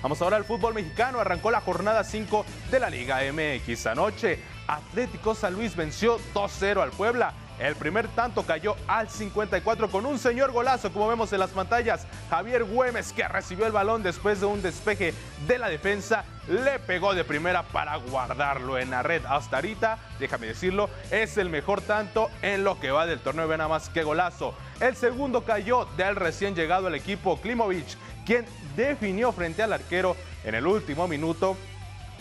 Vamos 0.05 0.21
ahora 0.21 0.37
al 0.37 0.45
fútbol 0.45 0.75
mexicano. 0.75 1.19
Arrancó 1.19 1.51
la 1.51 1.63
jornada 1.63 2.05
5 2.05 2.45
de 2.71 2.79
la 2.79 2.91
Liga 2.91 3.21
MX. 3.33 3.87
Anoche, 3.87 4.39
Atlético 4.67 5.35
San 5.35 5.55
Luis 5.55 5.75
venció 5.77 6.19
2-0 6.35 6.83
al 6.83 6.91
Puebla. 6.91 7.33
El 7.59 7.77
primer 7.77 8.09
tanto 8.09 8.43
cayó 8.45 8.75
al 8.89 9.09
54 9.09 9.89
con 9.89 10.07
un 10.07 10.19
señor 10.19 10.51
golazo, 10.51 10.93
como 10.93 11.07
vemos 11.07 11.33
en 11.33 11.39
las 11.39 11.51
pantallas. 11.51 12.07
Javier 12.29 12.65
Güemes, 12.65 13.13
que 13.13 13.29
recibió 13.29 13.67
el 13.67 13.73
balón 13.73 14.03
después 14.03 14.41
de 14.41 14.47
un 14.47 14.61
despeje 14.61 15.15
de 15.47 15.59
la 15.59 15.69
defensa, 15.69 16.25
le 16.49 16.81
pegó 16.81 17.15
de 17.15 17.25
primera 17.25 17.63
para 17.63 17.97
guardarlo 17.97 18.79
en 18.79 18.91
la 18.91 19.03
red. 19.03 19.25
Hasta 19.25 19.57
ahorita, 19.57 19.99
déjame 20.19 20.49
decirlo, 20.49 20.91
es 21.13 21.39
el 21.39 21.49
mejor 21.49 21.81
tanto 21.81 22.29
en 22.43 22.65
lo 22.65 22.81
que 22.81 22.91
va 22.91 23.07
del 23.07 23.21
torneo. 23.21 23.47
Ve 23.47 23.57
nada 23.57 23.69
más 23.69 23.89
que 23.89 24.03
golazo. 24.03 24.55
El 24.81 24.97
segundo 24.97 25.45
cayó 25.45 25.87
del 25.97 26.17
recién 26.17 26.57
llegado 26.57 26.89
al 26.89 26.95
equipo 26.97 27.41
Klimovic, 27.41 27.87
quien 28.27 28.47
definió 28.75 29.31
frente 29.31 29.63
al 29.63 29.73
arquero 29.73 30.17
en 30.43 30.57
el 30.57 30.67
último 30.67 31.07
minuto 31.07 31.57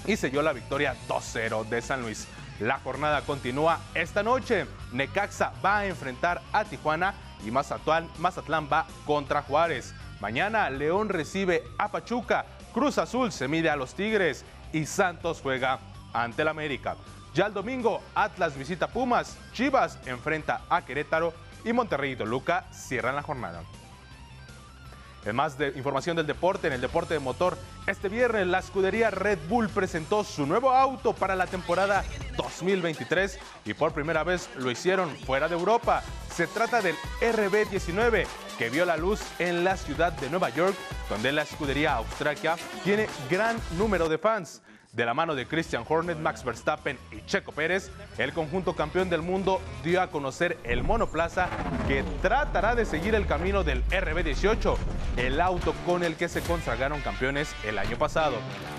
y 0.05 0.15
selló 0.15 0.41
la 0.41 0.53
victoria 0.53 0.95
2-0 1.07 1.67
de 1.67 1.81
San 1.81 2.01
Luis. 2.01 2.27
La 2.59 2.79
jornada 2.79 3.21
continúa 3.21 3.79
esta 3.93 4.23
noche. 4.23 4.65
Necaxa 4.91 5.53
va 5.63 5.79
a 5.79 5.85
enfrentar 5.87 6.41
a 6.51 6.63
Tijuana 6.63 7.13
y 7.45 7.51
Mazatlán, 7.51 8.09
Mazatlán 8.19 8.69
va 8.71 8.85
contra 9.05 9.41
Juárez. 9.41 9.93
Mañana 10.19 10.69
León 10.69 11.09
recibe 11.09 11.63
a 11.77 11.91
Pachuca, 11.91 12.45
Cruz 12.73 12.97
Azul 12.97 13.31
se 13.31 13.47
mide 13.47 13.69
a 13.69 13.75
los 13.75 13.93
Tigres 13.93 14.45
y 14.71 14.85
Santos 14.85 15.39
juega 15.41 15.79
ante 16.13 16.43
el 16.43 16.47
América. 16.47 16.95
Ya 17.33 17.47
el 17.47 17.53
domingo 17.53 18.01
Atlas 18.15 18.55
visita 18.55 18.87
Pumas, 18.87 19.37
Chivas 19.53 19.99
enfrenta 20.05 20.61
a 20.69 20.85
Querétaro 20.85 21.33
y 21.65 21.73
Monterrey 21.73 22.11
y 22.11 22.15
Toluca 22.15 22.65
cierran 22.71 23.15
la 23.15 23.23
jornada. 23.23 23.63
En 25.25 25.35
más 25.35 25.57
de 25.57 25.69
información 25.69 26.17
del 26.17 26.27
deporte, 26.27 26.67
en 26.67 26.73
el 26.73 26.81
deporte 26.81 27.13
de 27.13 27.19
motor, 27.21 27.57
este 27.87 28.09
viernes 28.09 28.45
la 28.47 28.59
escudería 28.59 29.09
Red 29.09 29.39
Bull 29.47 29.69
presentó 29.69 30.23
su 30.23 30.45
nuevo 30.45 30.71
auto 30.71 31.13
para 31.13 31.35
la 31.35 31.47
temporada 31.47 32.03
2023 32.35 33.39
y 33.65 33.73
por 33.73 33.93
primera 33.93 34.23
vez 34.25 34.49
lo 34.57 34.69
hicieron 34.69 35.15
fuera 35.25 35.47
de 35.47 35.55
Europa. 35.55 36.03
Se 36.33 36.47
trata 36.47 36.81
del 36.81 36.95
RB19 37.21 38.25
que 38.57 38.69
vio 38.69 38.85
la 38.85 38.97
luz 38.97 39.21
en 39.39 39.63
la 39.63 39.77
ciudad 39.77 40.11
de 40.13 40.29
Nueva 40.29 40.49
York, 40.49 40.75
donde 41.09 41.31
la 41.31 41.43
escudería 41.43 41.95
australia 41.95 42.55
tiene 42.83 43.07
gran 43.29 43.57
número 43.77 44.09
de 44.09 44.17
fans. 44.17 44.61
De 44.93 45.07
la 45.07 45.15
mano 45.15 45.33
de 45.33 45.47
Christian 45.47 45.83
Hornet, 45.89 46.19
Max 46.19 46.43
Verstappen 46.43 46.99
y 47.11 47.25
Checo 47.25 47.51
Pérez, 47.51 47.89
el 48.19 48.31
conjunto 48.31 48.75
campeón 48.75 49.09
del 49.09 49.23
mundo 49.23 49.59
dio 49.83 49.99
a 49.99 50.11
conocer 50.11 50.59
el 50.63 50.83
monoplaza 50.83 51.49
que 51.87 52.03
tratará 52.21 52.75
de 52.75 52.85
seguir 52.85 53.15
el 53.15 53.25
camino 53.25 53.63
del 53.63 53.83
RB18, 53.87 54.77
el 55.17 55.41
auto 55.41 55.73
con 55.87 56.03
el 56.03 56.15
que 56.15 56.29
se 56.29 56.41
consagraron 56.41 57.01
campeones 57.01 57.55
el 57.65 57.79
año 57.79 57.97
pasado. 57.97 58.35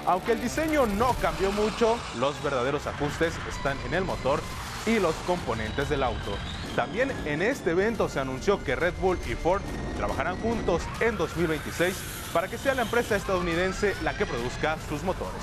Aunque 0.07 0.33
el 0.33 0.41
diseño 0.41 0.87
no 0.87 1.15
cambió 1.15 1.51
mucho, 1.51 1.99
los 2.21 2.41
verdaderos 2.45 2.87
ajustes 2.87 3.35
están 3.49 3.77
en 3.85 3.95
el 3.95 4.05
motor 4.05 4.41
y 4.87 5.01
los 5.01 5.17
componentes 5.27 5.89
del 5.89 6.05
auto. 6.05 6.37
También 6.77 7.11
en 7.25 7.43
este 7.43 7.73
evento 7.73 8.09
se 8.09 8.21
anunció 8.21 8.63
que 8.63 8.77
Red 8.77 8.95
Bull 9.01 9.19
y 9.29 9.35
Ford 9.35 9.63
trabajarán 9.97 10.37
juntos 10.37 10.83
en 11.01 11.17
2026 11.17 12.31
para 12.33 12.47
que 12.47 12.59
sea 12.59 12.75
la 12.75 12.83
empresa 12.83 13.17
estadounidense 13.17 13.97
la 14.05 14.17
que 14.17 14.27
produzca 14.27 14.77
sus 14.89 15.03
motores. 15.03 15.43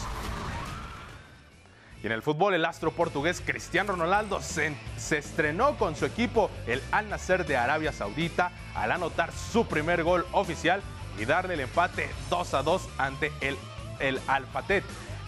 Y 2.04 2.08
en 2.08 2.14
el 2.14 2.24
fútbol, 2.24 2.56
el 2.56 2.66
astro 2.66 2.92
portugués 2.92 3.44
Cristiano 3.46 3.96
Ronaldo 3.96 4.42
se, 4.42 4.76
estrenó 5.12 5.78
con 5.78 5.96
su 5.96 6.06
equipo, 6.06 6.50
el 6.66 6.82
Al 6.92 7.10
Nasser 7.10 7.46
de 7.46 7.58
Arabia 7.58 7.92
Saudita, 7.92 8.52
al 8.74 8.92
anotar 8.92 9.32
su 9.32 9.68
primer 9.68 10.04
gol 10.04 10.26
oficial 10.32 10.82
y 11.20 11.26
darle 11.26 11.54
el 11.54 11.60
empate 11.60 12.10
2 12.30 12.54
a 12.56 12.64
2 12.64 12.90
ante 12.98 13.32
el, 13.42 13.56
el 14.00 14.20
Al. 14.28 14.46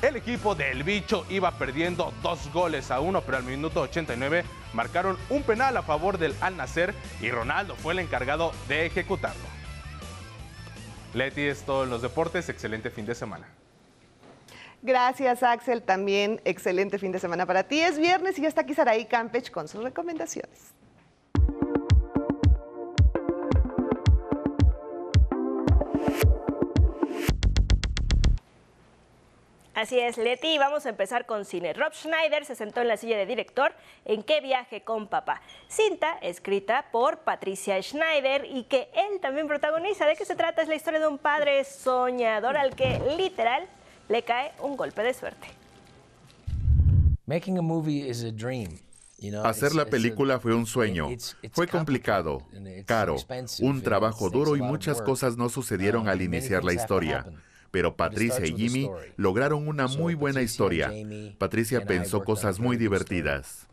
El 0.01 0.15
equipo 0.15 0.55
del 0.55 0.83
bicho 0.83 1.25
iba 1.29 1.51
perdiendo 1.51 2.11
dos 2.23 2.51
goles 2.51 2.91
a 2.91 2.99
uno, 2.99 3.21
pero 3.21 3.37
al 3.37 3.43
minuto 3.43 3.81
89 3.81 4.43
marcaron 4.73 5.17
un 5.29 5.43
penal 5.43 5.77
a 5.77 5.83
favor 5.83 6.17
del 6.17 6.35
Al 6.41 6.57
Nasser 6.57 6.93
y 7.21 7.29
Ronaldo 7.29 7.75
fue 7.75 7.93
el 7.93 7.99
encargado 7.99 8.51
de 8.67 8.87
ejecutarlo. 8.87 9.53
Leti, 11.13 11.41
es 11.41 11.63
todo 11.63 11.83
en 11.83 11.91
los 11.91 12.01
deportes. 12.01 12.49
Excelente 12.49 12.89
fin 12.89 13.05
de 13.05 13.13
semana. 13.13 13.47
Gracias, 14.83 15.43
Axel. 15.43 15.81
También 15.81 16.41
excelente 16.43 16.99
fin 16.99 17.13
de 17.13 17.19
semana 17.19 17.45
para 17.45 17.63
ti. 17.63 17.79
Es 17.79 17.97
viernes 17.97 18.37
y 18.37 18.41
ya 18.41 18.49
está 18.49 18.61
aquí 18.61 18.73
Saraí 18.73 19.05
Campech 19.05 19.49
con 19.49 19.69
sus 19.69 19.81
recomendaciones. 19.81 20.73
Así 29.73 29.99
es, 29.99 30.17
Leti, 30.17 30.57
vamos 30.57 30.85
a 30.85 30.89
empezar 30.89 31.25
con 31.25 31.45
cine. 31.45 31.73
Rob 31.73 31.93
Schneider 31.93 32.45
se 32.45 32.55
sentó 32.55 32.81
en 32.81 32.89
la 32.89 32.97
silla 32.97 33.17
de 33.17 33.25
director 33.25 33.73
en 34.05 34.21
¿Qué 34.21 34.41
viaje 34.41 34.81
con 34.83 35.07
papá? 35.07 35.41
Cinta 35.67 36.17
escrita 36.21 36.85
por 36.91 37.19
Patricia 37.19 37.81
Schneider 37.81 38.45
y 38.45 38.65
que 38.65 38.89
él 38.93 39.19
también 39.21 39.47
protagoniza. 39.47 40.05
¿De 40.05 40.15
qué 40.15 40.25
se 40.25 40.35
trata? 40.35 40.61
Es 40.61 40.67
la 40.67 40.75
historia 40.75 40.99
de 40.99 41.07
un 41.07 41.17
padre 41.17 41.63
soñador 41.63 42.57
al 42.57 42.75
que 42.75 42.99
literal 43.17 43.67
le 44.09 44.23
cae 44.23 44.51
un 44.61 44.75
golpe 44.75 45.01
de 45.03 45.13
suerte. 45.13 45.47
Hacer 49.43 49.73
la 49.73 49.85
película 49.85 50.39
fue 50.39 50.53
un 50.53 50.65
sueño. 50.65 51.07
Fue 51.53 51.67
complicado, 51.67 52.43
caro, 52.85 53.15
un 53.61 53.81
trabajo 53.81 54.29
duro 54.29 54.57
y 54.57 54.61
muchas 54.61 55.01
cosas 55.01 55.37
no 55.37 55.47
sucedieron 55.49 56.09
al 56.09 56.21
iniciar 56.21 56.63
la 56.63 56.73
historia. 56.73 57.25
Pero 57.71 57.95
Patricia 57.95 58.45
y 58.45 58.53
Jimmy 58.53 58.89
lograron 59.15 59.67
una 59.67 59.87
muy 59.87 60.13
buena 60.13 60.41
historia. 60.41 60.93
Patricia 61.37 61.85
pensó 61.85 62.23
cosas 62.23 62.59
muy 62.59 62.77
divertidas. 62.77 63.65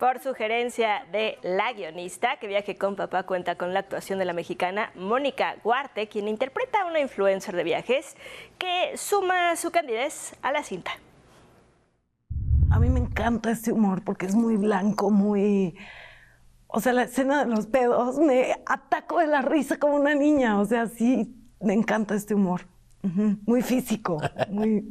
Por 0.00 0.18
sugerencia 0.18 1.04
de 1.12 1.36
la 1.42 1.74
guionista, 1.74 2.38
que 2.40 2.46
viaje 2.46 2.74
con 2.74 2.96
papá 2.96 3.24
cuenta 3.24 3.56
con 3.56 3.74
la 3.74 3.80
actuación 3.80 4.18
de 4.18 4.24
la 4.24 4.32
mexicana 4.32 4.92
Mónica 4.94 5.56
Guarte, 5.62 6.08
quien 6.08 6.26
interpreta 6.26 6.80
a 6.80 6.86
una 6.86 7.00
influencer 7.00 7.54
de 7.54 7.64
viajes 7.64 8.16
que 8.56 8.96
suma 8.96 9.54
su 9.56 9.70
candidez 9.70 10.34
a 10.40 10.52
la 10.52 10.62
cinta. 10.62 10.90
A 12.70 12.78
mí 12.78 12.88
me 12.88 13.00
encanta 13.00 13.50
este 13.50 13.72
humor 13.72 14.02
porque 14.02 14.24
es 14.24 14.34
muy 14.34 14.56
blanco, 14.56 15.10
muy... 15.10 15.76
O 16.66 16.80
sea, 16.80 16.94
la 16.94 17.02
escena 17.02 17.44
de 17.44 17.54
los 17.54 17.66
pedos, 17.66 18.18
me 18.18 18.54
ataco 18.64 19.18
de 19.18 19.26
la 19.26 19.42
risa 19.42 19.78
como 19.78 19.96
una 19.96 20.14
niña. 20.14 20.60
O 20.60 20.64
sea, 20.64 20.86
sí, 20.86 21.36
me 21.60 21.74
encanta 21.74 22.14
este 22.14 22.34
humor. 22.34 22.62
Muy 23.44 23.60
físico, 23.60 24.18
muy... 24.48 24.82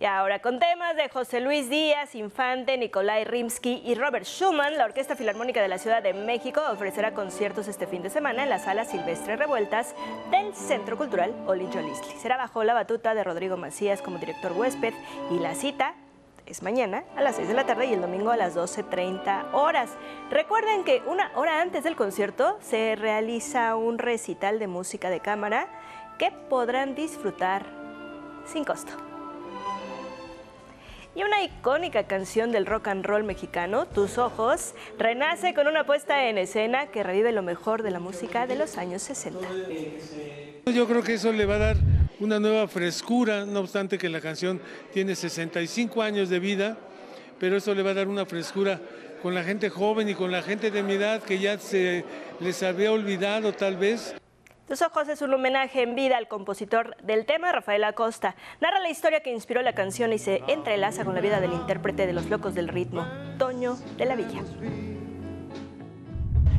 Y 0.00 0.04
ahora 0.04 0.38
con 0.38 0.60
temas 0.60 0.94
de 0.94 1.08
José 1.08 1.40
Luis 1.40 1.68
Díaz, 1.68 2.14
Infante, 2.14 2.78
Nikolai 2.78 3.24
Rimsky 3.24 3.82
y 3.84 3.96
Robert 3.96 4.26
Schumann, 4.26 4.78
la 4.78 4.84
Orquesta 4.84 5.16
Filarmónica 5.16 5.60
de 5.60 5.66
la 5.66 5.78
Ciudad 5.78 6.04
de 6.04 6.14
México 6.14 6.62
ofrecerá 6.70 7.14
conciertos 7.14 7.66
este 7.66 7.88
fin 7.88 8.02
de 8.02 8.10
semana 8.10 8.44
en 8.44 8.48
la 8.48 8.60
Sala 8.60 8.84
Silvestre 8.84 9.34
Revueltas 9.34 9.96
del 10.30 10.54
Centro 10.54 10.96
Cultural 10.96 11.34
Oli 11.48 11.66
Jolistli. 11.66 12.12
Será 12.12 12.36
bajo 12.36 12.62
la 12.62 12.74
batuta 12.74 13.12
de 13.14 13.24
Rodrigo 13.24 13.56
Macías 13.56 14.00
como 14.00 14.18
director 14.18 14.52
huésped 14.52 14.94
y 15.32 15.40
la 15.40 15.56
cita 15.56 15.96
es 16.46 16.62
mañana 16.62 17.02
a 17.16 17.22
las 17.22 17.34
6 17.34 17.48
de 17.48 17.54
la 17.54 17.66
tarde 17.66 17.86
y 17.86 17.92
el 17.92 18.00
domingo 18.00 18.30
a 18.30 18.36
las 18.36 18.56
12.30 18.56 19.52
horas. 19.52 19.96
Recuerden 20.30 20.84
que 20.84 21.02
una 21.06 21.32
hora 21.34 21.60
antes 21.60 21.82
del 21.82 21.96
concierto 21.96 22.56
se 22.60 22.94
realiza 22.94 23.74
un 23.74 23.98
recital 23.98 24.60
de 24.60 24.68
música 24.68 25.10
de 25.10 25.18
cámara 25.18 25.66
que 26.18 26.30
podrán 26.30 26.94
disfrutar 26.94 27.66
sin 28.46 28.64
costo. 28.64 29.07
Y 31.14 31.22
una 31.22 31.42
icónica 31.42 32.04
canción 32.04 32.52
del 32.52 32.66
rock 32.66 32.88
and 32.88 33.04
roll 33.04 33.24
mexicano, 33.24 33.86
Tus 33.86 34.18
Ojos, 34.18 34.74
renace 34.98 35.54
con 35.54 35.66
una 35.66 35.84
puesta 35.84 36.28
en 36.28 36.38
escena 36.38 36.88
que 36.88 37.02
revive 37.02 37.32
lo 37.32 37.42
mejor 37.42 37.82
de 37.82 37.90
la 37.90 37.98
música 37.98 38.46
de 38.46 38.56
los 38.56 38.76
años 38.78 39.02
60. 39.02 39.40
Yo 40.66 40.86
creo 40.86 41.02
que 41.02 41.14
eso 41.14 41.32
le 41.32 41.46
va 41.46 41.56
a 41.56 41.58
dar 41.58 41.76
una 42.20 42.38
nueva 42.38 42.68
frescura, 42.68 43.46
no 43.46 43.60
obstante 43.60 43.96
que 43.96 44.08
la 44.08 44.20
canción 44.20 44.60
tiene 44.92 45.14
65 45.14 46.02
años 46.02 46.28
de 46.28 46.38
vida, 46.38 46.76
pero 47.40 47.56
eso 47.56 47.74
le 47.74 47.82
va 47.82 47.90
a 47.90 47.94
dar 47.94 48.08
una 48.08 48.26
frescura 48.26 48.80
con 49.22 49.34
la 49.34 49.42
gente 49.42 49.70
joven 49.70 50.08
y 50.08 50.14
con 50.14 50.30
la 50.30 50.42
gente 50.42 50.70
de 50.70 50.82
mi 50.82 50.94
edad 50.94 51.22
que 51.22 51.38
ya 51.38 51.58
se 51.58 52.04
les 52.40 52.62
había 52.62 52.92
olvidado 52.92 53.52
tal 53.52 53.76
vez. 53.76 54.14
Tus 54.68 54.82
ojos 54.82 55.08
es 55.08 55.22
un 55.22 55.32
homenaje 55.32 55.80
en 55.80 55.94
vida 55.94 56.18
al 56.18 56.28
compositor 56.28 56.94
del 57.02 57.24
tema, 57.24 57.50
Rafael 57.52 57.82
Acosta. 57.84 58.36
Narra 58.60 58.80
la 58.80 58.90
historia 58.90 59.20
que 59.20 59.32
inspiró 59.32 59.62
la 59.62 59.72
canción 59.72 60.12
y 60.12 60.18
se 60.18 60.42
entrelaza 60.46 61.06
con 61.06 61.14
la 61.14 61.22
vida 61.22 61.40
del 61.40 61.54
intérprete 61.54 62.06
de 62.06 62.12
Los 62.12 62.28
Locos 62.28 62.54
del 62.54 62.68
Ritmo, 62.68 63.06
Toño 63.38 63.78
de 63.96 64.04
la 64.04 64.14
Villa. 64.14 64.42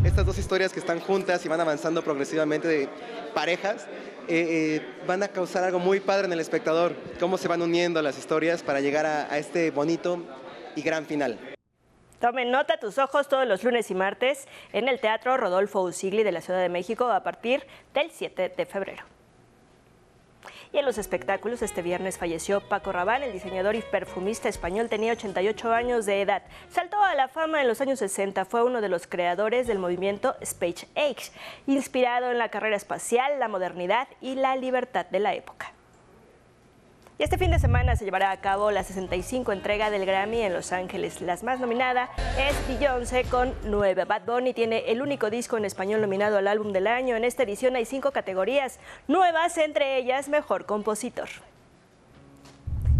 Estas 0.03 0.25
dos 0.25 0.39
historias 0.39 0.73
que 0.73 0.79
están 0.79 0.99
juntas 0.99 1.45
y 1.45 1.49
van 1.49 1.61
avanzando 1.61 2.03
progresivamente 2.03 2.67
de 2.67 2.89
parejas, 3.35 3.85
eh, 4.27 4.79
eh, 4.81 4.81
van 5.05 5.21
a 5.21 5.27
causar 5.27 5.63
algo 5.63 5.77
muy 5.77 5.99
padre 5.99 6.25
en 6.25 6.33
el 6.33 6.39
espectador, 6.39 6.95
cómo 7.19 7.37
se 7.37 7.47
van 7.47 7.61
uniendo 7.61 8.01
las 8.01 8.17
historias 8.17 8.63
para 8.63 8.81
llegar 8.81 9.05
a, 9.05 9.31
a 9.31 9.37
este 9.37 9.69
bonito 9.69 10.23
y 10.75 10.81
gran 10.81 11.05
final. 11.05 11.37
Tomen 12.19 12.51
nota 12.51 12.77
tus 12.77 12.97
ojos 12.97 13.29
todos 13.29 13.47
los 13.47 13.63
lunes 13.63 13.89
y 13.91 13.95
martes 13.95 14.45
en 14.73 14.89
el 14.89 14.99
Teatro 14.99 15.37
Rodolfo 15.37 15.81
Usigli 15.81 16.23
de 16.23 16.33
la 16.33 16.41
Ciudad 16.41 16.59
de 16.59 16.67
México 16.67 17.09
a 17.09 17.23
partir 17.23 17.65
del 17.93 18.11
7 18.11 18.49
de 18.49 18.65
febrero. 18.65 19.05
Y 20.73 20.77
en 20.77 20.85
los 20.85 20.97
espectáculos, 20.97 21.61
este 21.61 21.81
viernes 21.81 22.17
falleció 22.17 22.59
Paco 22.59 22.91
Rabanne, 22.91 23.27
el 23.27 23.33
diseñador 23.33 23.75
y 23.75 23.81
perfumista 23.81 24.49
español, 24.49 24.89
tenía 24.89 25.13
88 25.13 25.71
años 25.71 26.05
de 26.05 26.21
edad. 26.21 26.43
Saltó 26.69 27.01
a 27.01 27.15
la 27.15 27.29
fama 27.29 27.61
en 27.61 27.67
los 27.69 27.79
años 27.79 27.99
60, 27.99 28.43
fue 28.45 28.63
uno 28.63 28.81
de 28.81 28.89
los 28.89 29.07
creadores 29.07 29.65
del 29.65 29.79
movimiento 29.79 30.35
Space 30.41 30.87
Age, 30.95 31.31
inspirado 31.67 32.29
en 32.31 32.37
la 32.37 32.49
carrera 32.49 32.75
espacial, 32.75 33.39
la 33.39 33.47
modernidad 33.47 34.09
y 34.19 34.35
la 34.35 34.57
libertad 34.57 35.05
de 35.05 35.19
la 35.19 35.33
época. 35.33 35.73
Y 37.19 37.23
este 37.23 37.37
fin 37.37 37.51
de 37.51 37.59
semana 37.59 37.97
se 37.97 38.05
llevará 38.05 38.31
a 38.31 38.39
cabo 38.39 38.71
la 38.71 38.81
65 38.81 39.51
entrega 39.51 39.89
del 39.89 40.05
Grammy 40.05 40.41
en 40.41 40.53
Los 40.53 40.71
Ángeles. 40.71 41.19
La 41.19 41.37
más 41.43 41.59
nominada 41.59 42.09
es 42.37 42.55
Beyoncé 42.69 43.25
con 43.25 43.53
9. 43.65 44.05
Bad 44.05 44.21
Bunny 44.25 44.53
tiene 44.53 44.89
el 44.89 45.01
único 45.01 45.29
disco 45.29 45.57
en 45.57 45.65
español 45.65 45.99
nominado 45.99 46.37
al 46.37 46.47
álbum 46.47 46.71
del 46.71 46.87
año. 46.87 47.17
En 47.17 47.25
esta 47.25 47.43
edición 47.43 47.75
hay 47.75 47.83
cinco 47.83 48.11
categorías 48.11 48.79
nuevas, 49.09 49.57
entre 49.57 49.97
ellas 49.97 50.29
Mejor 50.29 50.65
Compositor. 50.65 51.27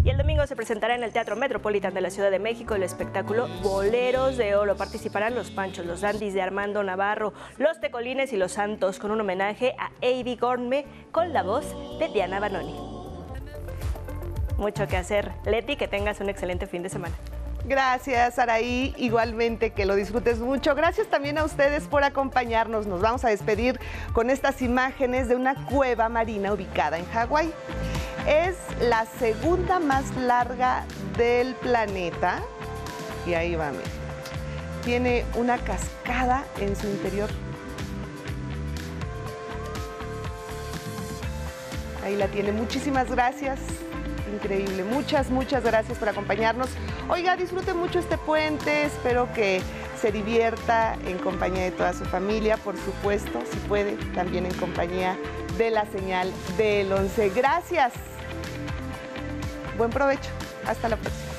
Y 0.04 0.10
el 0.10 0.18
domingo 0.18 0.46
se 0.46 0.54
presentará 0.54 0.94
en 0.94 1.02
el 1.02 1.14
Teatro 1.14 1.34
Metropolitan 1.34 1.94
de 1.94 2.02
la 2.02 2.10
Ciudad 2.10 2.30
de 2.30 2.38
México 2.38 2.74
el 2.74 2.82
espectáculo 2.82 3.48
Boleros 3.62 4.36
de 4.36 4.54
Oro. 4.54 4.76
Participarán 4.76 5.34
los 5.34 5.50
Panchos, 5.50 5.86
los 5.86 6.02
Dandis 6.02 6.34
de 6.34 6.42
Armando 6.42 6.82
Navarro, 6.82 7.32
los 7.56 7.80
Tecolines 7.80 8.34
y 8.34 8.36
los 8.36 8.52
Santos 8.52 8.98
con 8.98 9.12
un 9.12 9.22
homenaje 9.22 9.74
a 9.78 9.92
Avi 10.06 10.36
Gorme 10.36 10.84
con 11.10 11.32
la 11.32 11.42
voz 11.42 11.64
de 11.98 12.08
Diana 12.08 12.38
Banoni 12.38 12.99
mucho 14.60 14.86
que 14.86 14.96
hacer. 14.96 15.32
Leti, 15.44 15.76
que 15.76 15.88
tengas 15.88 16.20
un 16.20 16.28
excelente 16.28 16.66
fin 16.66 16.82
de 16.82 16.88
semana. 16.88 17.14
Gracias, 17.64 18.38
Araí. 18.38 18.94
Igualmente, 18.96 19.70
que 19.70 19.84
lo 19.84 19.94
disfrutes 19.94 20.38
mucho. 20.38 20.74
Gracias 20.74 21.08
también 21.08 21.38
a 21.38 21.44
ustedes 21.44 21.84
por 21.84 22.04
acompañarnos. 22.04 22.86
Nos 22.86 23.00
vamos 23.00 23.24
a 23.24 23.28
despedir 23.28 23.80
con 24.12 24.30
estas 24.30 24.62
imágenes 24.62 25.28
de 25.28 25.36
una 25.36 25.66
cueva 25.66 26.08
marina 26.08 26.52
ubicada 26.52 26.98
en 26.98 27.06
Hawái. 27.06 27.52
Es 28.26 28.56
la 28.80 29.06
segunda 29.06 29.80
más 29.80 30.14
larga 30.16 30.84
del 31.16 31.54
planeta. 31.56 32.40
Y 33.26 33.34
ahí 33.34 33.54
va, 33.54 33.70
mira. 33.70 33.84
Tiene 34.84 35.24
una 35.34 35.58
cascada 35.58 36.44
en 36.58 36.74
su 36.74 36.86
interior 36.86 37.28
Ahí 42.04 42.16
la 42.16 42.28
tiene. 42.28 42.52
Muchísimas 42.52 43.10
gracias. 43.10 43.58
Increíble. 44.34 44.84
Muchas, 44.84 45.30
muchas 45.30 45.64
gracias 45.64 45.98
por 45.98 46.08
acompañarnos. 46.08 46.68
Oiga, 47.08 47.36
disfrute 47.36 47.74
mucho 47.74 47.98
este 47.98 48.18
puente. 48.18 48.84
Espero 48.84 49.32
que 49.34 49.60
se 50.00 50.12
divierta 50.12 50.96
en 51.06 51.18
compañía 51.18 51.64
de 51.64 51.72
toda 51.72 51.92
su 51.92 52.04
familia, 52.04 52.56
por 52.56 52.76
supuesto, 52.76 53.40
si 53.50 53.58
puede, 53.68 53.92
también 54.14 54.46
en 54.46 54.54
compañía 54.54 55.16
de 55.58 55.70
la 55.70 55.84
señal 55.86 56.32
del 56.56 56.92
11. 56.92 57.30
Gracias. 57.30 57.92
Buen 59.76 59.90
provecho. 59.90 60.30
Hasta 60.66 60.88
la 60.88 60.96
próxima. 60.96 61.29